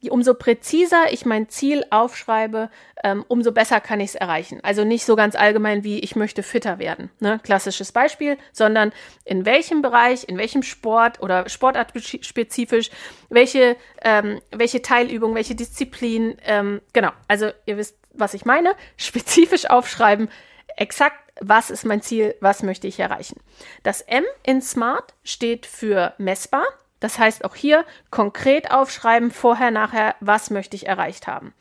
[0.10, 2.70] umso präziser ich mein Ziel aufschreibe,
[3.04, 4.60] ähm, umso besser kann ich es erreichen.
[4.64, 7.40] Also nicht so ganz allgemein wie ich möchte fitter werden, ne?
[7.44, 8.92] klassisches Beispiel, sondern
[9.24, 12.90] in welchem Bereich, in welchem Sport oder Sportart spezifisch,
[13.30, 19.70] welche, ähm, welche Teilübung, welche Disziplin, ähm, genau, also ihr wisst, was ich meine, spezifisch
[19.70, 20.30] aufschreiben,
[20.78, 23.42] exakt was ist mein Ziel, was möchte ich erreichen.
[23.84, 26.66] Das M in Smart steht für messbar,
[27.06, 31.54] das heißt auch hier konkret aufschreiben, vorher, nachher, was möchte ich erreicht haben.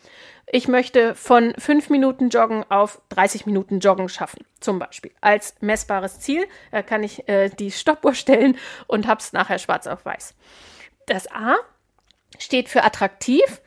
[0.46, 5.12] Ich möchte von fünf Minuten Joggen auf 30 Minuten Joggen schaffen, zum Beispiel.
[5.20, 9.86] Als messbares Ziel äh, kann ich äh, die Stoppuhr stellen und habe es nachher schwarz
[9.86, 10.34] auf weiß.
[11.08, 11.56] Das A
[12.38, 13.60] steht für attraktiv.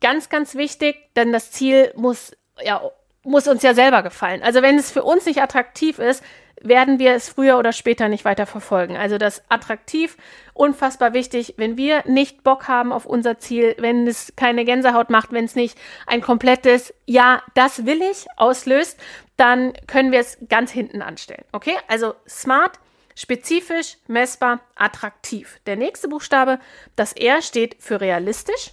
[0.00, 2.80] Ganz, ganz wichtig, denn das Ziel muss, ja,
[3.24, 4.42] muss uns ja selber gefallen.
[4.42, 6.22] Also wenn es für uns nicht attraktiv ist,
[6.60, 8.96] werden wir es früher oder später nicht weiter verfolgen.
[8.96, 10.16] Also das attraktiv,
[10.54, 11.54] unfassbar wichtig.
[11.56, 15.54] Wenn wir nicht Bock haben auf unser Ziel, wenn es keine Gänsehaut macht, wenn es
[15.54, 18.98] nicht ein komplettes Ja, das will ich auslöst,
[19.36, 21.44] dann können wir es ganz hinten anstellen.
[21.52, 21.74] Okay?
[21.88, 22.78] Also smart,
[23.14, 25.60] spezifisch, messbar, attraktiv.
[25.66, 26.58] Der nächste Buchstabe,
[26.96, 28.70] das R steht für realistisch.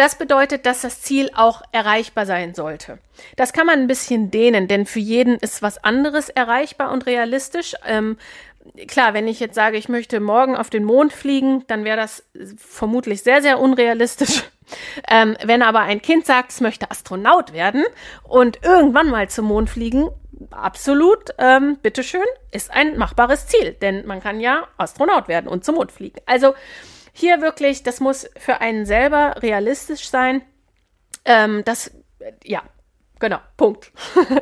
[0.00, 2.96] Das bedeutet, dass das Ziel auch erreichbar sein sollte.
[3.36, 7.74] Das kann man ein bisschen dehnen, denn für jeden ist was anderes erreichbar und realistisch.
[7.86, 8.16] Ähm,
[8.88, 12.24] klar, wenn ich jetzt sage, ich möchte morgen auf den Mond fliegen, dann wäre das
[12.56, 14.44] vermutlich sehr, sehr unrealistisch.
[15.08, 17.84] Ähm, wenn aber ein Kind sagt, es möchte Astronaut werden
[18.22, 20.10] und irgendwann mal zum Mond fliegen,
[20.52, 25.74] absolut, ähm, bitteschön, ist ein machbares Ziel, denn man kann ja Astronaut werden und zum
[25.74, 26.20] Mond fliegen.
[26.24, 26.54] Also
[27.20, 30.42] hier wirklich, das muss für einen selber realistisch sein.
[31.24, 31.92] Ähm, das,
[32.42, 32.62] ja,
[33.20, 33.92] genau, Punkt.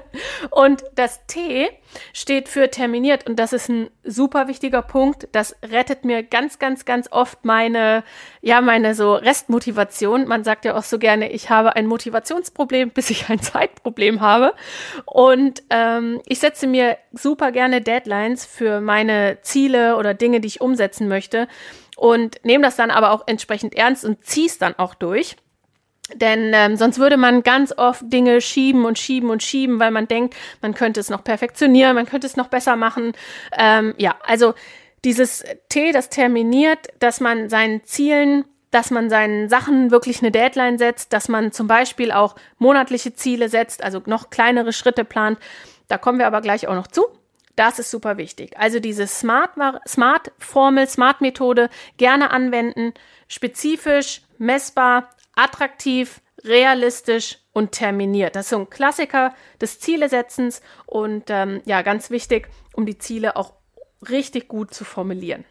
[0.51, 1.69] und das T
[2.12, 5.29] steht für terminiert und das ist ein super wichtiger Punkt.
[5.33, 8.05] Das rettet mir ganz, ganz, ganz oft meine,
[8.41, 10.27] ja, meine so Restmotivation.
[10.27, 14.55] Man sagt ja auch so gerne, ich habe ein Motivationsproblem, bis ich ein Zeitproblem habe.
[15.05, 20.61] Und ähm, ich setze mir super gerne Deadlines für meine Ziele oder Dinge, die ich
[20.61, 21.49] umsetzen möchte
[21.99, 25.37] und nehme das dann aber auch entsprechend ernst und ziehe es dann auch durch.
[26.15, 30.09] Denn ähm, sonst würde man ganz oft Dinge schieben und schieben und schieben, weil man
[30.09, 33.13] denkt, man könnte es noch perfektionieren, man könnte es noch besser machen.
[33.53, 34.55] Ähm, ja, also
[35.05, 40.79] dieses T, das terminiert, dass man seinen Zielen, dass man seinen Sachen wirklich eine Deadline
[40.79, 45.39] setzt, dass man zum Beispiel auch monatliche Ziele setzt, also noch kleinere Schritte plant.
[45.89, 47.05] Da kommen wir aber gleich auch noch zu.
[47.59, 48.57] Das ist super wichtig.
[48.57, 52.94] Also diese Smart-Formel, Smart-Methode gerne anwenden,
[53.27, 58.37] spezifisch, messbar, attraktiv, realistisch und terminiert.
[58.37, 63.35] Das ist so ein Klassiker des Zielesetzens und ähm, ja, ganz wichtig, um die Ziele
[63.35, 63.55] auch
[64.09, 65.44] richtig gut zu formulieren.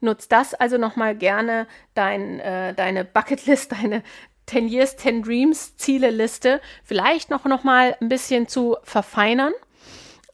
[0.00, 4.02] Nutz das also nochmal gerne, dein, äh, deine Bucketlist, deine
[4.46, 9.52] 10 Years, 10 Dreams Zieleliste vielleicht noch, noch mal ein bisschen zu verfeinern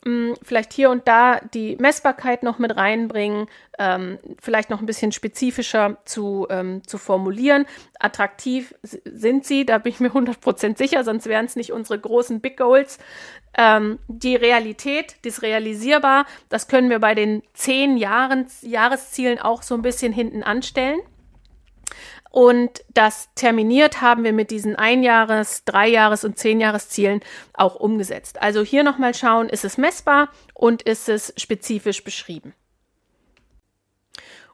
[0.05, 5.11] hm, vielleicht hier und da die Messbarkeit noch mit reinbringen, ähm, vielleicht noch ein bisschen
[5.11, 7.67] spezifischer zu, ähm, zu formulieren.
[7.99, 12.41] Attraktiv sind sie, da bin ich mir 100% sicher, sonst wären es nicht unsere großen
[12.41, 12.99] Big Goals.
[13.57, 19.75] Ähm, die Realität, das Realisierbar, das können wir bei den zehn Jahren, Jahreszielen auch so
[19.75, 21.01] ein bisschen hinten anstellen.
[22.31, 27.21] Und das terminiert haben wir mit diesen Einjahres-, Dreijahres- und Zehnjahreszielen
[27.55, 28.41] auch umgesetzt.
[28.43, 32.55] Also hier nochmal schauen, ist es messbar und ist es spezifisch beschrieben.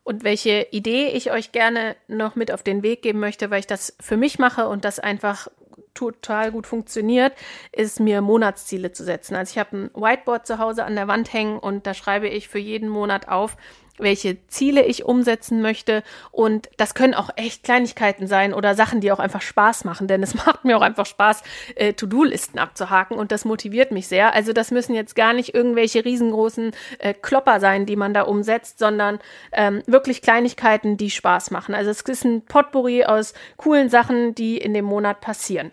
[0.05, 3.67] Und welche Idee ich euch gerne noch mit auf den Weg geben möchte, weil ich
[3.67, 5.49] das für mich mache und das einfach
[5.95, 7.33] total gut funktioniert,
[7.73, 9.35] ist mir Monatsziele zu setzen.
[9.35, 12.49] Also ich habe ein Whiteboard zu Hause an der Wand hängen und da schreibe ich
[12.49, 13.57] für jeden Monat auf,
[13.99, 16.03] welche Ziele ich umsetzen möchte.
[16.33, 20.09] Und das können auch echt Kleinigkeiten sein oder Sachen, die auch einfach Spaß machen.
[20.09, 21.43] Denn es macht mir auch einfach Spaß,
[21.77, 24.35] äh, To-Do-Listen abzuhaken und das motiviert mich sehr.
[24.35, 28.79] Also das müssen jetzt gar nicht irgendwelche riesengroßen äh, Klopper sein, die man da umsetzt,
[28.79, 29.19] sondern
[29.53, 31.75] ähm, wirklich Kleinigkeiten, die Spaß machen.
[31.75, 35.71] Also es ist ein Potpourri aus coolen Sachen, die in dem Monat passieren.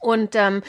[0.00, 0.62] Und ähm,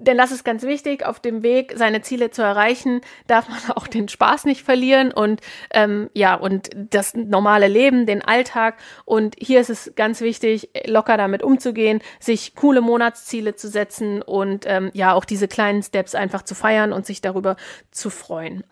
[0.00, 3.86] denn das ist ganz wichtig, auf dem Weg, seine Ziele zu erreichen, darf man auch
[3.86, 8.76] den Spaß nicht verlieren und ähm, ja, und das normale Leben, den Alltag.
[9.04, 14.64] Und hier ist es ganz wichtig, locker damit umzugehen, sich coole Monatsziele zu setzen und
[14.66, 17.56] ähm, ja, auch diese kleinen Steps einfach zu feiern und sich darüber
[17.90, 18.64] zu freuen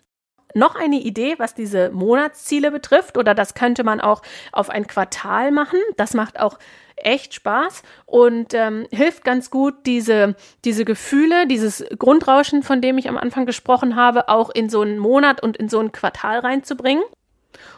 [0.53, 5.51] noch eine Idee, was diese Monatsziele betrifft, oder das könnte man auch auf ein Quartal
[5.51, 5.79] machen.
[5.97, 6.57] Das macht auch
[6.97, 13.07] echt Spaß und ähm, hilft ganz gut, diese, diese Gefühle, dieses Grundrauschen, von dem ich
[13.07, 17.03] am Anfang gesprochen habe, auch in so einen Monat und in so ein Quartal reinzubringen.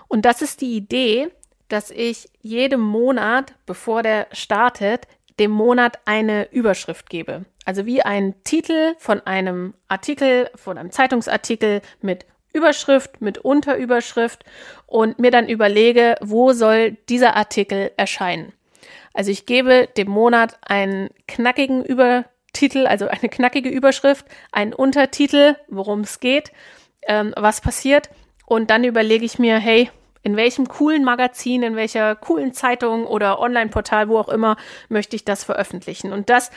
[0.07, 1.29] Und das ist die Idee,
[1.67, 5.07] dass ich jedem Monat, bevor der startet,
[5.39, 7.45] dem Monat eine Überschrift gebe.
[7.65, 14.43] Also wie ein Titel von einem Artikel, von einem Zeitungsartikel mit Überschrift, mit Unterüberschrift
[14.87, 18.53] und mir dann überlege, wo soll dieser Artikel erscheinen.
[19.13, 26.01] Also ich gebe dem Monat einen knackigen Übertitel, also eine knackige Überschrift, einen Untertitel, worum
[26.01, 26.51] es geht,
[27.07, 28.09] ähm, was passiert.
[28.45, 29.91] Und dann überlege ich mir, hey,
[30.21, 34.57] in welchem coolen Magazin, in welcher coolen Zeitung oder Online-Portal, wo auch immer,
[34.89, 36.11] möchte ich das veröffentlichen.
[36.11, 36.51] Und das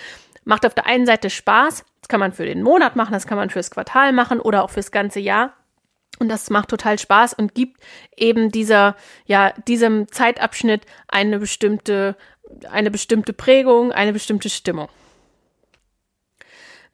[0.44, 1.84] macht auf der einen Seite Spaß.
[2.00, 4.70] Das kann man für den Monat machen, das kann man fürs Quartal machen oder auch
[4.70, 5.54] fürs ganze Jahr.
[6.18, 7.82] Und das macht total Spaß und gibt
[8.16, 12.16] eben dieser, ja, diesem Zeitabschnitt eine bestimmte
[12.70, 14.88] eine bestimmte Prägung, eine bestimmte Stimmung.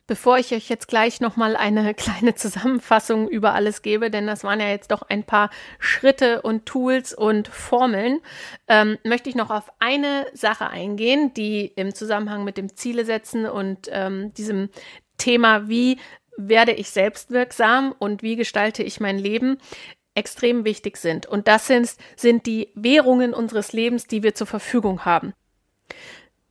[0.06, 4.58] Bevor ich euch jetzt gleich nochmal eine kleine Zusammenfassung über alles gebe, denn das waren
[4.58, 8.20] ja jetzt doch ein paar Schritte und Tools und Formeln,
[8.68, 13.44] ähm, möchte ich noch auf eine Sache eingehen, die im Zusammenhang mit dem Ziele setzen
[13.44, 14.70] und ähm, diesem
[15.18, 15.98] Thema, wie
[16.38, 19.58] werde ich selbstwirksam und wie gestalte ich mein Leben,
[20.14, 21.26] extrem wichtig sind.
[21.26, 25.34] Und das sind, sind die Währungen unseres Lebens, die wir zur Verfügung haben.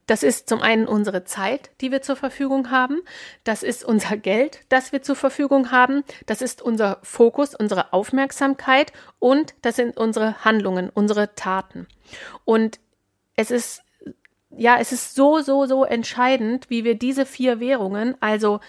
[0.07, 3.01] Das ist zum einen unsere Zeit, die wir zur Verfügung haben.
[3.43, 6.03] Das ist unser Geld, das wir zur Verfügung haben.
[6.25, 11.87] Das ist unser Fokus, unsere Aufmerksamkeit und das sind unsere Handlungen, unsere Taten.
[12.45, 12.79] Und
[13.35, 13.83] es ist,
[14.49, 18.61] ja, es ist so, so, so entscheidend, wie wir diese vier Währungen, also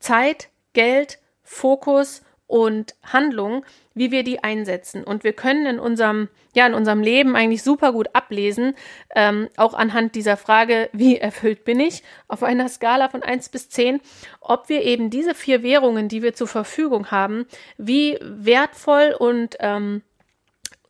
[0.00, 5.04] Zeit, Geld, Fokus und Handlung, wie wir die einsetzen.
[5.04, 8.74] Und wir können in unserem, ja, in unserem Leben eigentlich super gut ablesen,
[9.14, 13.68] ähm, auch anhand dieser Frage, wie erfüllt bin ich, auf einer Skala von eins bis
[13.68, 14.00] zehn,
[14.40, 17.46] ob wir eben diese vier Währungen, die wir zur Verfügung haben,
[17.78, 20.02] wie wertvoll und, ähm,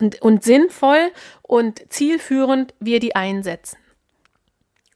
[0.01, 1.11] und, und sinnvoll
[1.43, 3.80] und zielführend wir die einsetzen.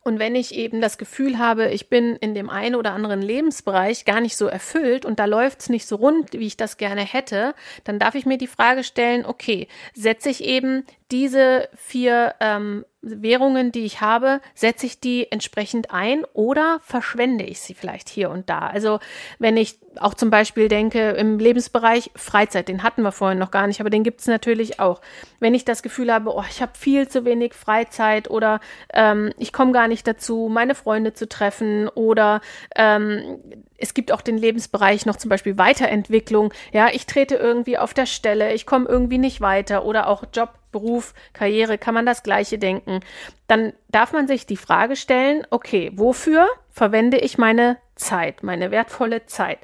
[0.05, 4.05] Und wenn ich eben das Gefühl habe, ich bin in dem einen oder anderen Lebensbereich
[4.05, 7.01] gar nicht so erfüllt und da läuft es nicht so rund, wie ich das gerne
[7.01, 12.85] hätte, dann darf ich mir die Frage stellen, okay, setze ich eben diese vier ähm,
[13.01, 18.29] Währungen, die ich habe, setze ich die entsprechend ein oder verschwende ich sie vielleicht hier
[18.29, 18.61] und da?
[18.61, 18.99] Also
[19.39, 23.67] wenn ich auch zum Beispiel denke, im Lebensbereich Freizeit, den hatten wir vorhin noch gar
[23.67, 25.01] nicht, aber den gibt es natürlich auch.
[25.41, 28.61] Wenn ich das Gefühl habe, oh, ich habe viel zu wenig Freizeit oder
[28.93, 32.41] ähm, ich komme gar nicht dazu, meine Freunde zu treffen oder
[32.77, 33.39] ähm,
[33.77, 36.53] es gibt auch den Lebensbereich noch zum Beispiel Weiterentwicklung.
[36.73, 40.51] Ja, ich trete irgendwie auf der Stelle, ich komme irgendwie nicht weiter oder auch Job,
[40.73, 43.01] Beruf, Karriere, kann man das Gleiche denken.
[43.47, 49.27] Dann darf man sich die Frage stellen, okay, wofür verwende ich meine Zeit, meine wertvolle
[49.27, 49.59] Zeit?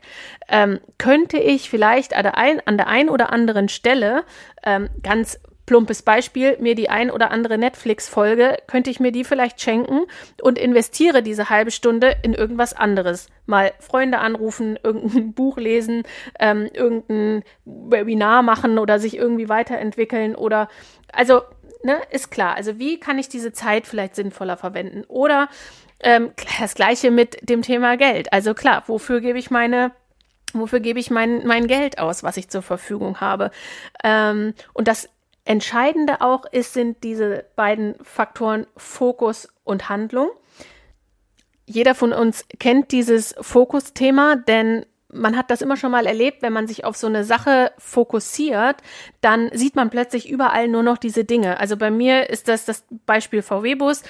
[0.48, 4.24] Ähm, könnte ich vielleicht an der, ein, an der einen oder anderen Stelle
[4.64, 5.40] ähm, ganz
[5.70, 10.00] plumpes Beispiel, mir die ein oder andere Netflix-Folge, könnte ich mir die vielleicht schenken
[10.42, 13.28] und investiere diese halbe Stunde in irgendwas anderes.
[13.46, 16.02] Mal Freunde anrufen, irgendein Buch lesen,
[16.40, 20.68] ähm, irgendein Webinar machen oder sich irgendwie weiterentwickeln oder,
[21.12, 21.42] also,
[21.84, 22.56] ne, ist klar.
[22.56, 25.04] Also, wie kann ich diese Zeit vielleicht sinnvoller verwenden?
[25.06, 25.48] Oder
[26.02, 28.32] ähm, das Gleiche mit dem Thema Geld.
[28.32, 29.92] Also, klar, wofür gebe ich meine
[30.52, 33.50] Wofür gebe ich mein, mein Geld aus, was ich zur Verfügung habe?
[34.02, 35.08] Ähm, und das
[35.44, 40.30] Entscheidende auch ist, sind diese beiden Faktoren Fokus und Handlung.
[41.66, 46.52] Jeder von uns kennt dieses Fokusthema, denn man hat das immer schon mal erlebt, wenn
[46.52, 48.76] man sich auf so eine Sache fokussiert,
[49.20, 51.58] dann sieht man plötzlich überall nur noch diese Dinge.
[51.58, 54.02] Also bei mir ist das das Beispiel VW-Bus.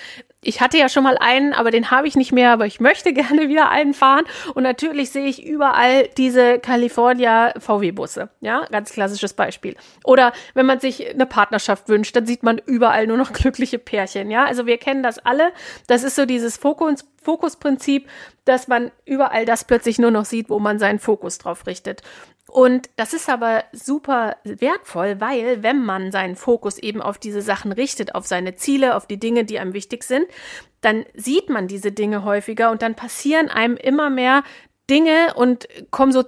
[0.43, 3.13] Ich hatte ja schon mal einen, aber den habe ich nicht mehr, aber ich möchte
[3.15, 4.25] gerne wieder einen fahren.
[4.55, 8.31] Und natürlich sehe ich überall diese California VW-Busse.
[8.41, 9.77] Ja, ganz klassisches Beispiel.
[10.05, 14.31] Oder wenn man sich eine Partnerschaft wünscht, dann sieht man überall nur noch glückliche Pärchen.
[14.31, 15.53] Ja, also wir kennen das alle.
[15.87, 18.09] Das ist so dieses Fokus, Fokusprinzip,
[18.47, 22.03] dass man überall das plötzlich nur noch sieht, wo man seinen Fokus drauf richtet.
[22.51, 27.71] Und das ist aber super wertvoll, weil wenn man seinen Fokus eben auf diese Sachen
[27.71, 30.27] richtet, auf seine Ziele, auf die Dinge, die einem wichtig sind,
[30.81, 34.43] dann sieht man diese Dinge häufiger und dann passieren einem immer mehr
[34.89, 36.25] Dinge und kommen so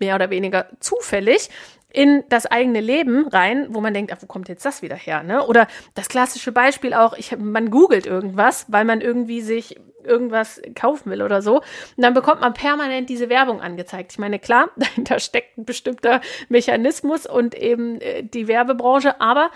[0.00, 1.50] mehr oder weniger zufällig
[1.92, 5.22] in das eigene Leben rein, wo man denkt, ach, wo kommt jetzt das wieder her?
[5.22, 5.44] Ne?
[5.46, 11.10] Oder das klassische Beispiel auch, ich, man googelt irgendwas, weil man irgendwie sich irgendwas kaufen
[11.10, 11.56] will oder so.
[11.56, 11.64] Und
[11.98, 14.12] dann bekommt man permanent diese Werbung angezeigt.
[14.12, 19.50] Ich meine, klar, dahinter steckt ein bestimmter Mechanismus und eben äh, die Werbebranche, aber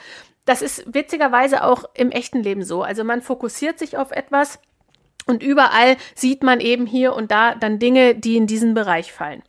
[0.45, 2.83] das ist witzigerweise auch im echten Leben so.
[2.83, 4.59] Also man fokussiert sich auf etwas,
[5.27, 9.43] und überall sieht man eben hier und da dann Dinge, die in diesen Bereich fallen.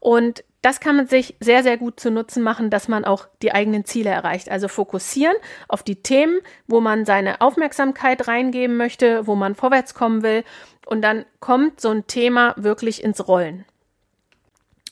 [0.00, 3.52] Und das kann man sich sehr, sehr gut zu Nutzen machen, dass man auch die
[3.52, 4.50] eigenen Ziele erreicht.
[4.50, 5.36] Also fokussieren
[5.68, 10.44] auf die Themen, wo man seine Aufmerksamkeit reingeben möchte, wo man vorwärts kommen will.
[10.86, 13.64] Und dann kommt so ein Thema wirklich ins Rollen.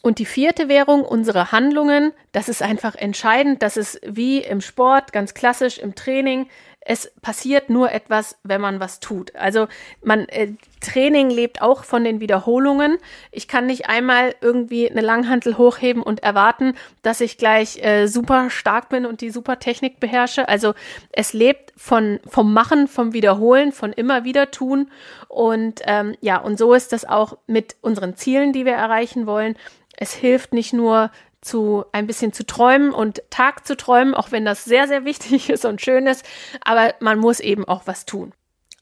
[0.00, 3.62] Und die vierte Währung, unsere Handlungen, das ist einfach entscheidend.
[3.62, 6.48] Das ist wie im Sport, ganz klassisch im Training
[6.90, 9.36] es passiert nur etwas, wenn man was tut.
[9.36, 9.68] Also
[10.02, 12.96] man äh, Training lebt auch von den Wiederholungen.
[13.30, 16.72] Ich kann nicht einmal irgendwie eine Langhantel hochheben und erwarten,
[17.02, 20.48] dass ich gleich äh, super stark bin und die super Technik beherrsche.
[20.48, 20.72] Also
[21.12, 24.90] es lebt von vom Machen, vom Wiederholen, von immer wieder tun.
[25.28, 29.56] Und ähm, ja, und so ist das auch mit unseren Zielen, die wir erreichen wollen.
[29.94, 31.10] Es hilft nicht nur
[31.40, 35.50] zu ein bisschen zu träumen und Tag zu träumen, auch wenn das sehr, sehr wichtig
[35.50, 36.24] ist und schön ist,
[36.62, 38.32] aber man muss eben auch was tun.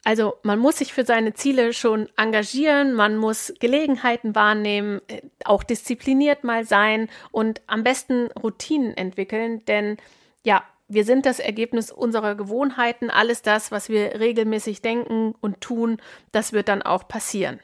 [0.04, 5.64] Also man muss sich für seine Ziele schon engagieren, man muss Gelegenheiten wahrnehmen, äh, auch
[5.64, 9.96] diszipliniert mal sein und am besten Routinen entwickeln, denn
[10.44, 16.00] ja, wir sind das Ergebnis unserer Gewohnheiten, alles das, was wir regelmäßig denken und tun,
[16.30, 17.58] das wird dann auch passieren.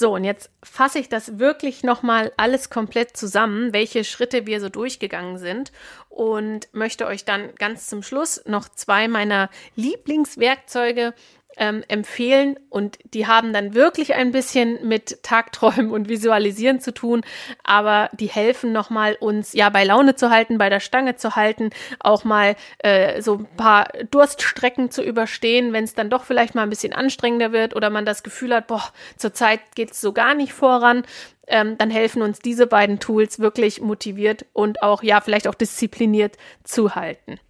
[0.00, 4.68] So, und jetzt fasse ich das wirklich nochmal alles komplett zusammen, welche Schritte wir so
[4.68, 5.72] durchgegangen sind
[6.08, 11.14] und möchte euch dann ganz zum Schluss noch zwei meiner Lieblingswerkzeuge
[11.58, 17.22] ähm, empfehlen und die haben dann wirklich ein bisschen mit Tagträumen und Visualisieren zu tun,
[17.64, 21.70] aber die helfen nochmal uns ja bei Laune zu halten, bei der Stange zu halten,
[22.00, 26.62] auch mal äh, so ein paar Durststrecken zu überstehen, wenn es dann doch vielleicht mal
[26.62, 30.34] ein bisschen anstrengender wird oder man das Gefühl hat, boah, zurzeit geht es so gar
[30.34, 31.02] nicht voran.
[31.50, 36.36] Ähm, dann helfen uns diese beiden Tools wirklich motiviert und auch ja vielleicht auch diszipliniert
[36.62, 37.40] zu halten.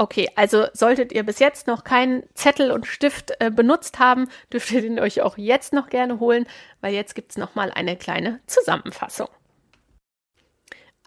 [0.00, 4.70] Okay, also solltet ihr bis jetzt noch keinen Zettel und Stift äh, benutzt haben, dürft
[4.70, 6.46] ihr den euch auch jetzt noch gerne holen,
[6.80, 9.26] weil jetzt gibt es nochmal eine kleine Zusammenfassung.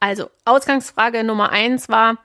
[0.01, 2.17] Also, Ausgangsfrage Nummer eins war,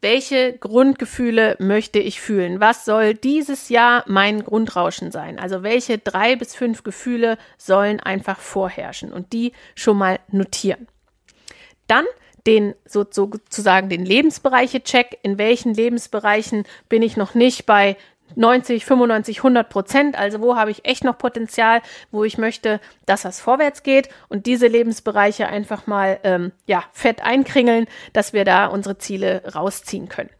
[0.00, 2.58] welche Grundgefühle möchte ich fühlen?
[2.58, 5.38] Was soll dieses Jahr mein Grundrauschen sein?
[5.38, 10.86] Also welche drei bis fünf Gefühle sollen einfach vorherrschen und die schon mal notieren.
[11.86, 12.06] Dann
[12.48, 17.98] den sozusagen den Lebensbereiche check, in welchen Lebensbereichen bin ich noch nicht bei
[18.36, 20.18] 90, 95, 100 Prozent.
[20.18, 24.46] Also wo habe ich echt noch Potenzial, wo ich möchte, dass das vorwärts geht und
[24.46, 30.30] diese Lebensbereiche einfach mal ähm, ja fett einkringeln, dass wir da unsere Ziele rausziehen können.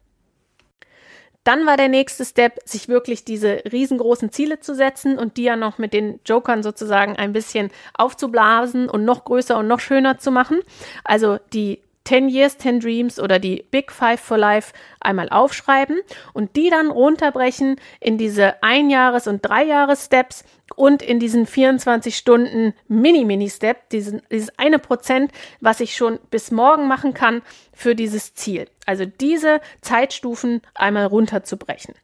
[1.45, 5.57] Dann war der nächste Step, sich wirklich diese riesengroßen Ziele zu setzen und die ja
[5.57, 10.31] noch mit den Jokern sozusagen ein bisschen aufzublasen und noch größer und noch schöner zu
[10.31, 10.61] machen.
[11.05, 16.01] Also die 10 Years, 10 Dreams oder die Big Five for Life einmal aufschreiben
[16.33, 20.45] und die dann runterbrechen in diese Einjahres- und Dreijahres-Steps
[20.75, 27.13] und in diesen 24 Stunden Mini-Mini-Step, dieses eine Prozent, was ich schon bis morgen machen
[27.13, 27.43] kann
[27.75, 28.69] für dieses Ziel.
[28.87, 31.95] Also diese Zeitstufen einmal runterzubrechen.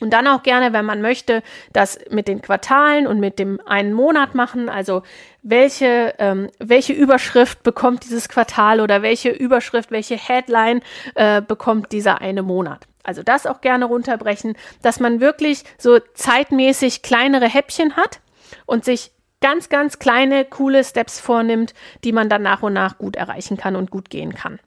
[0.00, 1.42] Und dann auch gerne, wenn man möchte,
[1.72, 4.68] das mit den Quartalen und mit dem einen Monat machen.
[4.68, 5.02] Also
[5.42, 10.82] welche, ähm, welche Überschrift bekommt dieses Quartal oder welche Überschrift, welche Headline
[11.14, 12.86] äh, bekommt dieser eine Monat.
[13.02, 18.20] Also das auch gerne runterbrechen, dass man wirklich so zeitmäßig kleinere Häppchen hat
[18.66, 21.74] und sich ganz, ganz kleine, coole Steps vornimmt,
[22.04, 24.58] die man dann nach und nach gut erreichen kann und gut gehen kann.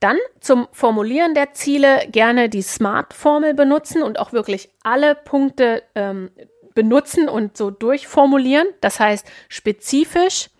[0.00, 6.30] Dann zum Formulieren der Ziele gerne die SMART-Formel benutzen und auch wirklich alle Punkte ähm,
[6.74, 8.68] benutzen und so durchformulieren.
[8.80, 10.50] Das heißt spezifisch,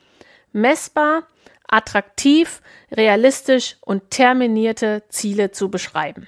[0.52, 1.28] messbar,
[1.68, 6.26] attraktiv, realistisch und terminierte Ziele zu beschreiben.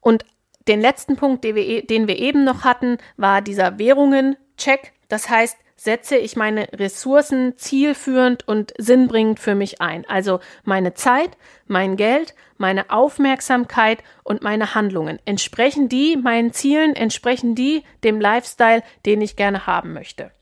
[0.00, 0.24] Und
[0.68, 4.92] den letzten Punkt, den wir, e, eben noch hatten, war dieser Währungen-Check.
[5.08, 10.04] Das heißt, setze ich meine Ressourcen zielführend und sinnbringend für mich ein.
[10.06, 11.30] Also meine Zeit,
[11.66, 15.20] mein Geld, meine Aufmerksamkeit und meine Handlungen.
[15.24, 20.32] Entsprechen die meinen Zielen, entsprechen die dem Lifestyle, den ich gerne haben möchte.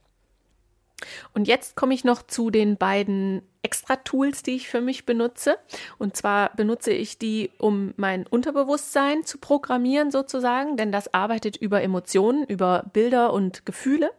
[1.33, 5.57] Und jetzt komme ich noch zu den beiden Extra-Tools, die ich für mich benutze.
[5.97, 11.81] Und zwar benutze ich die, um mein Unterbewusstsein zu programmieren sozusagen, denn das arbeitet über
[11.81, 14.11] Emotionen, über Bilder und Gefühle.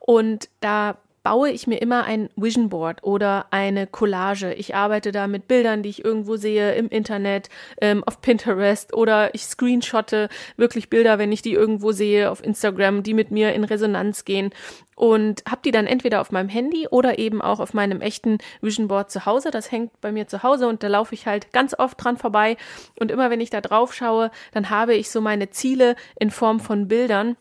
[0.00, 4.52] Und da baue ich mir immer ein Vision Board oder eine Collage.
[4.54, 7.48] Ich arbeite da mit Bildern, die ich irgendwo sehe im Internet,
[7.80, 13.02] ähm, auf Pinterest oder ich screenshotte wirklich Bilder, wenn ich die irgendwo sehe auf Instagram,
[13.02, 14.50] die mit mir in Resonanz gehen
[14.96, 18.88] und habe die dann entweder auf meinem Handy oder eben auch auf meinem echten Vision
[18.88, 19.50] Board zu Hause.
[19.50, 22.56] Das hängt bei mir zu Hause und da laufe ich halt ganz oft dran vorbei
[22.98, 26.60] und immer wenn ich da drauf schaue, dann habe ich so meine Ziele in Form
[26.60, 27.36] von Bildern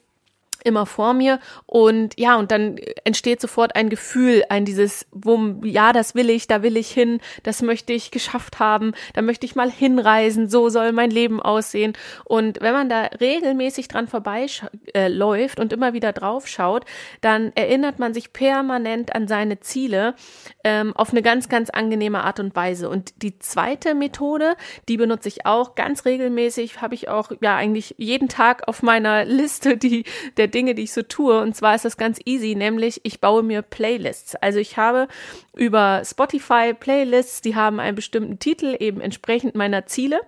[0.63, 1.39] immer vor mir.
[1.65, 6.47] Und ja und dann entsteht sofort ein Gefühl ein dieses wo ja das will ich
[6.47, 10.69] da will ich hin das möchte ich geschafft haben da möchte ich mal hinreisen so
[10.69, 11.93] soll mein Leben aussehen.
[12.25, 14.47] Und wenn man da regelmäßig dran vorbei
[14.93, 15.09] äh,
[15.57, 16.85] und immer wieder drauf schaut
[17.21, 20.15] dann erinnert man sich permanent an seine Ziele
[20.63, 22.89] ähm, auf eine ganz ganz angenehme Art und Weise.
[22.89, 24.55] Und die zweite Methode
[24.87, 29.25] die benutze ich auch ganz regelmäßig habe ich auch ja eigentlich jeden Tag auf meiner
[29.25, 30.03] Liste die
[30.37, 31.39] der Dinge, die ich so tue.
[31.41, 34.35] Und zwar ist das ganz easy, nämlich ich baue mir Playlists.
[34.35, 35.07] Also ich habe
[35.55, 40.21] über Spotify Playlists, die haben einen bestimmten Titel, eben entsprechend meiner Ziele.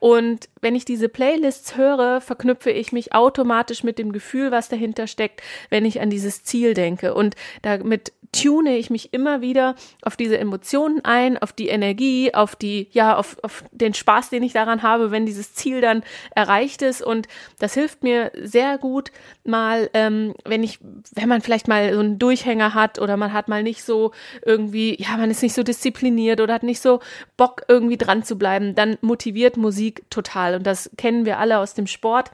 [0.00, 5.06] Und wenn ich diese Playlists höre, verknüpfe ich mich automatisch mit dem Gefühl, was dahinter
[5.06, 7.14] steckt, wenn ich an dieses Ziel denke.
[7.14, 12.56] Und damit tune ich mich immer wieder auf diese Emotionen ein, auf die Energie, auf
[12.56, 16.02] die, ja, auf, auf den Spaß, den ich daran habe, wenn dieses Ziel dann
[16.34, 17.02] erreicht ist.
[17.02, 19.10] Und das hilft mir sehr gut,
[19.44, 20.78] mal, ähm, wenn ich,
[21.14, 24.12] wenn man vielleicht mal so einen Durchhänger hat oder man hat mal nicht so
[24.44, 27.00] irgendwie, ja, man ist nicht so diszipliniert oder hat nicht so
[27.36, 30.56] Bock, irgendwie dran zu bleiben, dann motiviert Musik total.
[30.56, 32.30] Und das kennen wir alle aus dem Sport.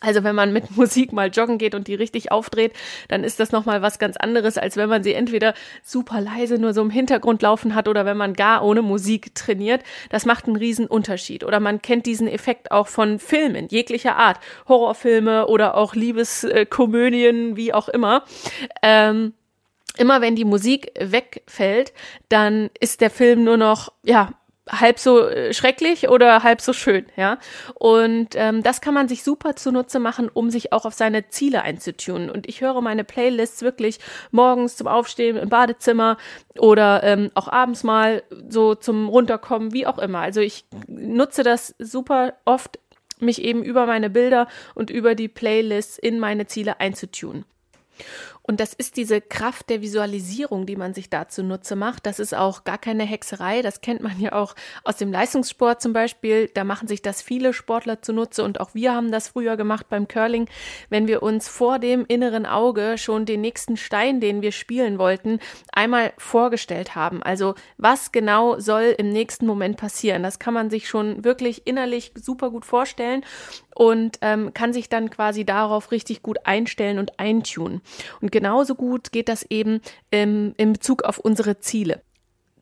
[0.00, 2.72] Also wenn man mit Musik mal joggen geht und die richtig aufdreht,
[3.08, 6.72] dann ist das nochmal was ganz anderes, als wenn man sie entweder super leise nur
[6.72, 9.82] so im Hintergrund laufen hat oder wenn man gar ohne Musik trainiert.
[10.08, 11.44] Das macht einen riesen Unterschied.
[11.44, 14.40] Oder man kennt diesen Effekt auch von Filmen jeglicher Art.
[14.68, 18.24] Horrorfilme oder auch Liebeskomödien, wie auch immer.
[18.82, 19.34] Ähm,
[19.98, 21.92] immer wenn die Musik wegfällt,
[22.28, 24.30] dann ist der Film nur noch, ja,
[24.70, 27.38] halb so äh, schrecklich oder halb so schön, ja.
[27.74, 31.62] Und ähm, das kann man sich super zunutze machen, um sich auch auf seine Ziele
[31.62, 32.30] einzutunen.
[32.30, 33.98] Und ich höre meine Playlists wirklich
[34.30, 36.16] morgens zum Aufstehen im Badezimmer
[36.58, 40.20] oder ähm, auch abends mal so zum Runterkommen, wie auch immer.
[40.20, 42.78] Also ich nutze das super oft,
[43.18, 47.44] mich eben über meine Bilder und über die Playlists in meine Ziele einzutunen.
[48.50, 52.04] Und das ist diese Kraft der Visualisierung, die man sich dazu Nutze macht.
[52.04, 53.62] Das ist auch gar keine Hexerei.
[53.62, 56.50] Das kennt man ja auch aus dem Leistungssport zum Beispiel.
[56.52, 60.08] Da machen sich das viele Sportler zunutze und auch wir haben das früher gemacht beim
[60.08, 60.48] Curling.
[60.88, 65.38] Wenn wir uns vor dem inneren Auge schon den nächsten Stein, den wir spielen wollten,
[65.72, 67.22] einmal vorgestellt haben.
[67.22, 70.24] Also was genau soll im nächsten Moment passieren?
[70.24, 73.22] Das kann man sich schon wirklich innerlich super gut vorstellen
[73.80, 77.80] und ähm, kann sich dann quasi darauf richtig gut einstellen und eintunen.
[78.20, 82.00] Und genauso gut geht das eben ähm, in Bezug auf unsere Ziele.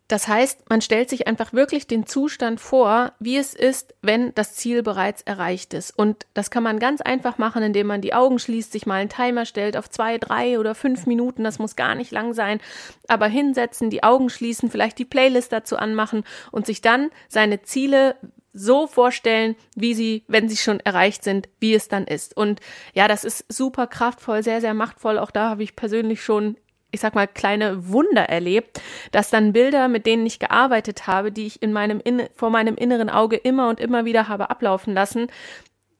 [0.08, 4.54] Das heißt, man stellt sich einfach wirklich den Zustand vor, wie es ist, wenn das
[4.54, 5.96] Ziel bereits erreicht ist.
[5.96, 9.10] Und das kann man ganz einfach machen, indem man die Augen schließt, sich mal einen
[9.10, 11.44] Timer stellt auf zwei, drei oder fünf Minuten.
[11.44, 12.58] Das muss gar nicht lang sein.
[13.06, 18.16] Aber hinsetzen, die Augen schließen, vielleicht die Playlist dazu anmachen und sich dann seine Ziele
[18.58, 22.36] so vorstellen, wie sie, wenn sie schon erreicht sind, wie es dann ist.
[22.36, 22.60] Und
[22.94, 25.18] ja, das ist super kraftvoll, sehr, sehr machtvoll.
[25.18, 26.56] Auch da habe ich persönlich schon
[26.90, 28.80] ich sag mal, kleine Wunder erlebt,
[29.12, 32.76] dass dann Bilder, mit denen ich gearbeitet habe, die ich in meinem, in, vor meinem
[32.76, 35.26] inneren Auge immer und immer wieder habe ablaufen lassen,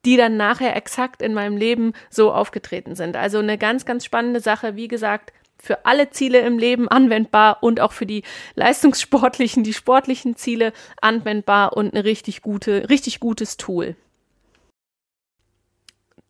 [0.04, 3.16] die dann nachher exakt in meinem Leben so aufgetreten sind.
[3.16, 4.76] Also eine ganz, ganz spannende Sache.
[4.76, 8.22] Wie gesagt, für alle Ziele im Leben anwendbar und auch für die
[8.54, 13.96] leistungssportlichen, die sportlichen Ziele anwendbar und eine richtig gute, richtig gutes Tool.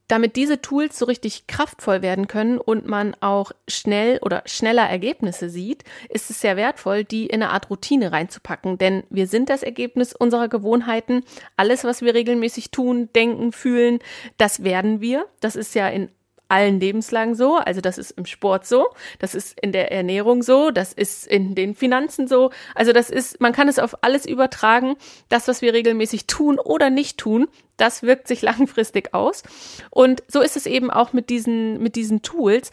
[0.08, 5.50] Damit diese Tools so richtig kraftvoll werden können und man auch schnell oder schneller Ergebnisse
[5.50, 8.78] sieht, ist es sehr wertvoll, die in eine Art Routine reinzupacken.
[8.78, 11.24] Denn wir sind das Ergebnis unserer Gewohnheiten.
[11.58, 13.98] Alles, was wir regelmäßig tun, denken, fühlen,
[14.38, 15.26] das werden wir.
[15.40, 16.08] Das ist ja in
[16.49, 17.57] allen Lebenslagen so.
[17.57, 18.86] Also das ist im Sport so,
[19.18, 22.51] das ist in der Ernährung so, das ist in den Finanzen so.
[22.74, 24.96] Also das ist, man kann es auf alles übertragen.
[25.28, 29.42] Das, was wir regelmäßig tun oder nicht tun, das wirkt sich langfristig aus.
[29.90, 32.70] Und so ist es eben auch mit diesen, mit diesen Tools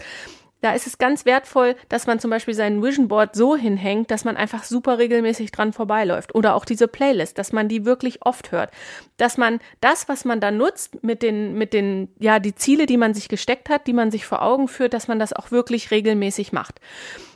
[0.65, 4.25] da ist es ganz wertvoll, dass man zum Beispiel sein Vision Board so hinhängt, dass
[4.25, 6.33] man einfach super regelmäßig dran vorbeiläuft.
[6.33, 8.71] Oder auch diese Playlist, dass man die wirklich oft hört.
[9.17, 12.97] Dass man das, was man da nutzt, mit den, mit den, ja, die Ziele, die
[12.97, 15.91] man sich gesteckt hat, die man sich vor Augen führt, dass man das auch wirklich
[15.91, 16.79] regelmäßig macht.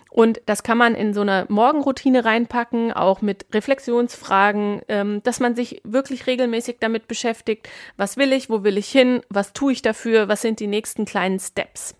[0.09, 5.53] Und das kann man in so eine Morgenroutine reinpacken, auch mit Reflexionsfragen, ähm, dass man
[5.53, 9.83] sich wirklich regelmäßig damit beschäftigt, was will ich, wo will ich hin, was tue ich
[9.83, 11.93] dafür, was sind die nächsten kleinen Steps.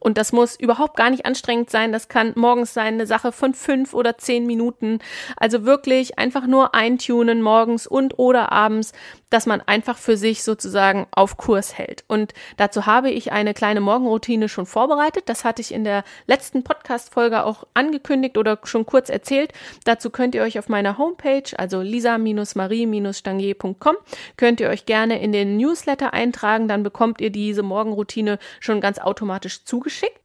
[0.00, 1.92] Und das muss überhaupt gar nicht anstrengend sein.
[1.92, 4.98] Das kann morgens sein, eine Sache von fünf oder zehn Minuten.
[5.36, 8.92] Also wirklich einfach nur eintunen morgens und oder abends,
[9.30, 12.02] dass man einfach für sich sozusagen auf Kurs hält.
[12.08, 15.28] Und dazu habe ich eine kleine Morgenroutine schon vorbereitet.
[15.28, 19.52] Das hatte ich in der letzten Podcast-Folge auch angekündigt oder schon kurz erzählt.
[19.84, 23.96] Dazu könnt ihr euch auf meiner Homepage, also lisa-marie-stangier.com,
[24.36, 26.66] könnt ihr euch gerne in den Newsletter eintragen.
[26.66, 30.20] Dann bekommt ihr diese Morgenroutine schon ganz automatisch zugeschickt.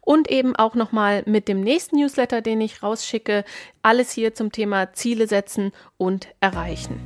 [0.00, 3.44] Und eben auch nochmal mit dem nächsten Newsletter, den ich rausschicke,
[3.82, 6.98] alles hier zum Thema Ziele setzen und erreichen.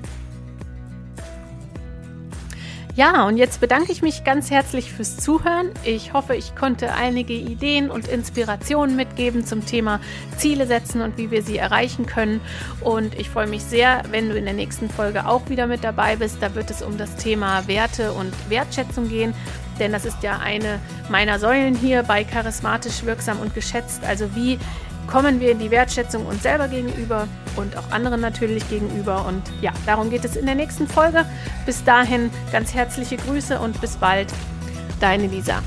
[2.95, 5.71] Ja, und jetzt bedanke ich mich ganz herzlich fürs Zuhören.
[5.83, 9.99] Ich hoffe, ich konnte einige Ideen und Inspirationen mitgeben zum Thema
[10.37, 12.43] Ziele setzen und wie wir sie erreichen können.
[12.83, 16.17] Und ich freue mich sehr, wenn du in der nächsten Folge auch wieder mit dabei
[16.17, 16.37] bist.
[16.43, 19.33] Da wird es um das Thema Werte und Wertschätzung gehen.
[19.83, 20.79] Denn das ist ja eine
[21.09, 24.05] meiner Säulen hier bei Charismatisch, Wirksam und Geschätzt.
[24.05, 24.57] Also wie
[25.09, 27.27] kommen wir in die Wertschätzung uns selber gegenüber
[27.57, 29.27] und auch anderen natürlich gegenüber.
[29.27, 31.27] Und ja, darum geht es in der nächsten Folge.
[31.67, 34.33] Bis dahin ganz herzliche Grüße und bis bald.
[35.01, 35.61] Deine Lisa.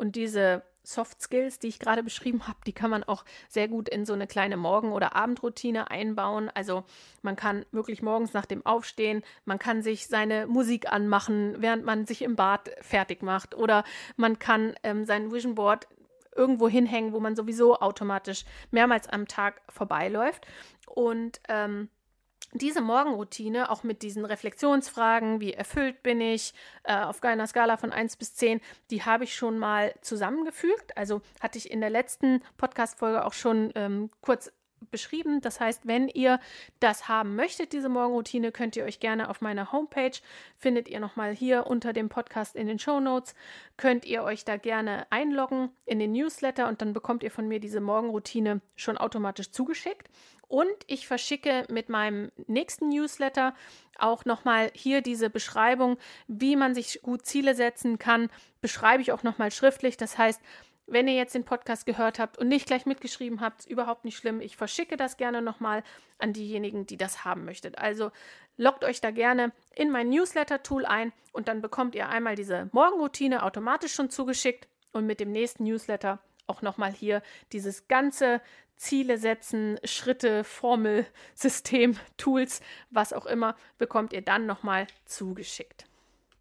[0.00, 3.86] Und diese Soft Skills, die ich gerade beschrieben habe, die kann man auch sehr gut
[3.86, 6.50] in so eine kleine Morgen- oder Abendroutine einbauen.
[6.54, 6.84] Also
[7.20, 12.06] man kann wirklich morgens nach dem Aufstehen, man kann sich seine Musik anmachen, während man
[12.06, 13.54] sich im Bad fertig macht.
[13.54, 13.84] Oder
[14.16, 15.86] man kann ähm, sein Vision Board
[16.34, 20.46] irgendwo hinhängen, wo man sowieso automatisch mehrmals am Tag vorbeiläuft.
[20.86, 21.90] Und ähm,
[22.52, 26.52] diese Morgenroutine, auch mit diesen Reflexionsfragen, wie erfüllt bin ich,
[26.84, 30.96] äh, auf einer Skala von 1 bis 10, die habe ich schon mal zusammengefügt.
[30.96, 34.52] Also hatte ich in der letzten Podcast-Folge auch schon ähm, kurz
[34.90, 35.40] beschrieben.
[35.40, 36.40] Das heißt, wenn ihr
[36.80, 40.16] das haben möchtet, diese Morgenroutine, könnt ihr euch gerne auf meiner Homepage,
[40.56, 43.34] findet ihr nochmal hier unter dem Podcast in den Show Notes,
[43.76, 47.60] könnt ihr euch da gerne einloggen in den Newsletter und dann bekommt ihr von mir
[47.60, 50.08] diese Morgenroutine schon automatisch zugeschickt.
[50.50, 53.54] Und ich verschicke mit meinem nächsten Newsletter
[53.96, 55.96] auch nochmal hier diese Beschreibung,
[56.26, 58.30] wie man sich gut Ziele setzen kann,
[58.60, 59.96] beschreibe ich auch nochmal schriftlich.
[59.96, 60.40] Das heißt,
[60.90, 64.40] Wenn ihr jetzt den Podcast gehört habt und nicht gleich mitgeschrieben habt, überhaupt nicht schlimm.
[64.40, 65.84] Ich verschicke das gerne nochmal
[66.18, 67.78] an diejenigen, die das haben möchtet.
[67.78, 68.10] Also
[68.56, 73.44] loggt euch da gerne in mein Newsletter-Tool ein und dann bekommt ihr einmal diese Morgenroutine
[73.44, 77.22] automatisch schon zugeschickt und mit dem nächsten Newsletter auch nochmal hier
[77.52, 78.40] dieses ganze
[78.80, 85.84] Ziele setzen, Schritte, Formel, System, Tools, was auch immer, bekommt ihr dann nochmal zugeschickt.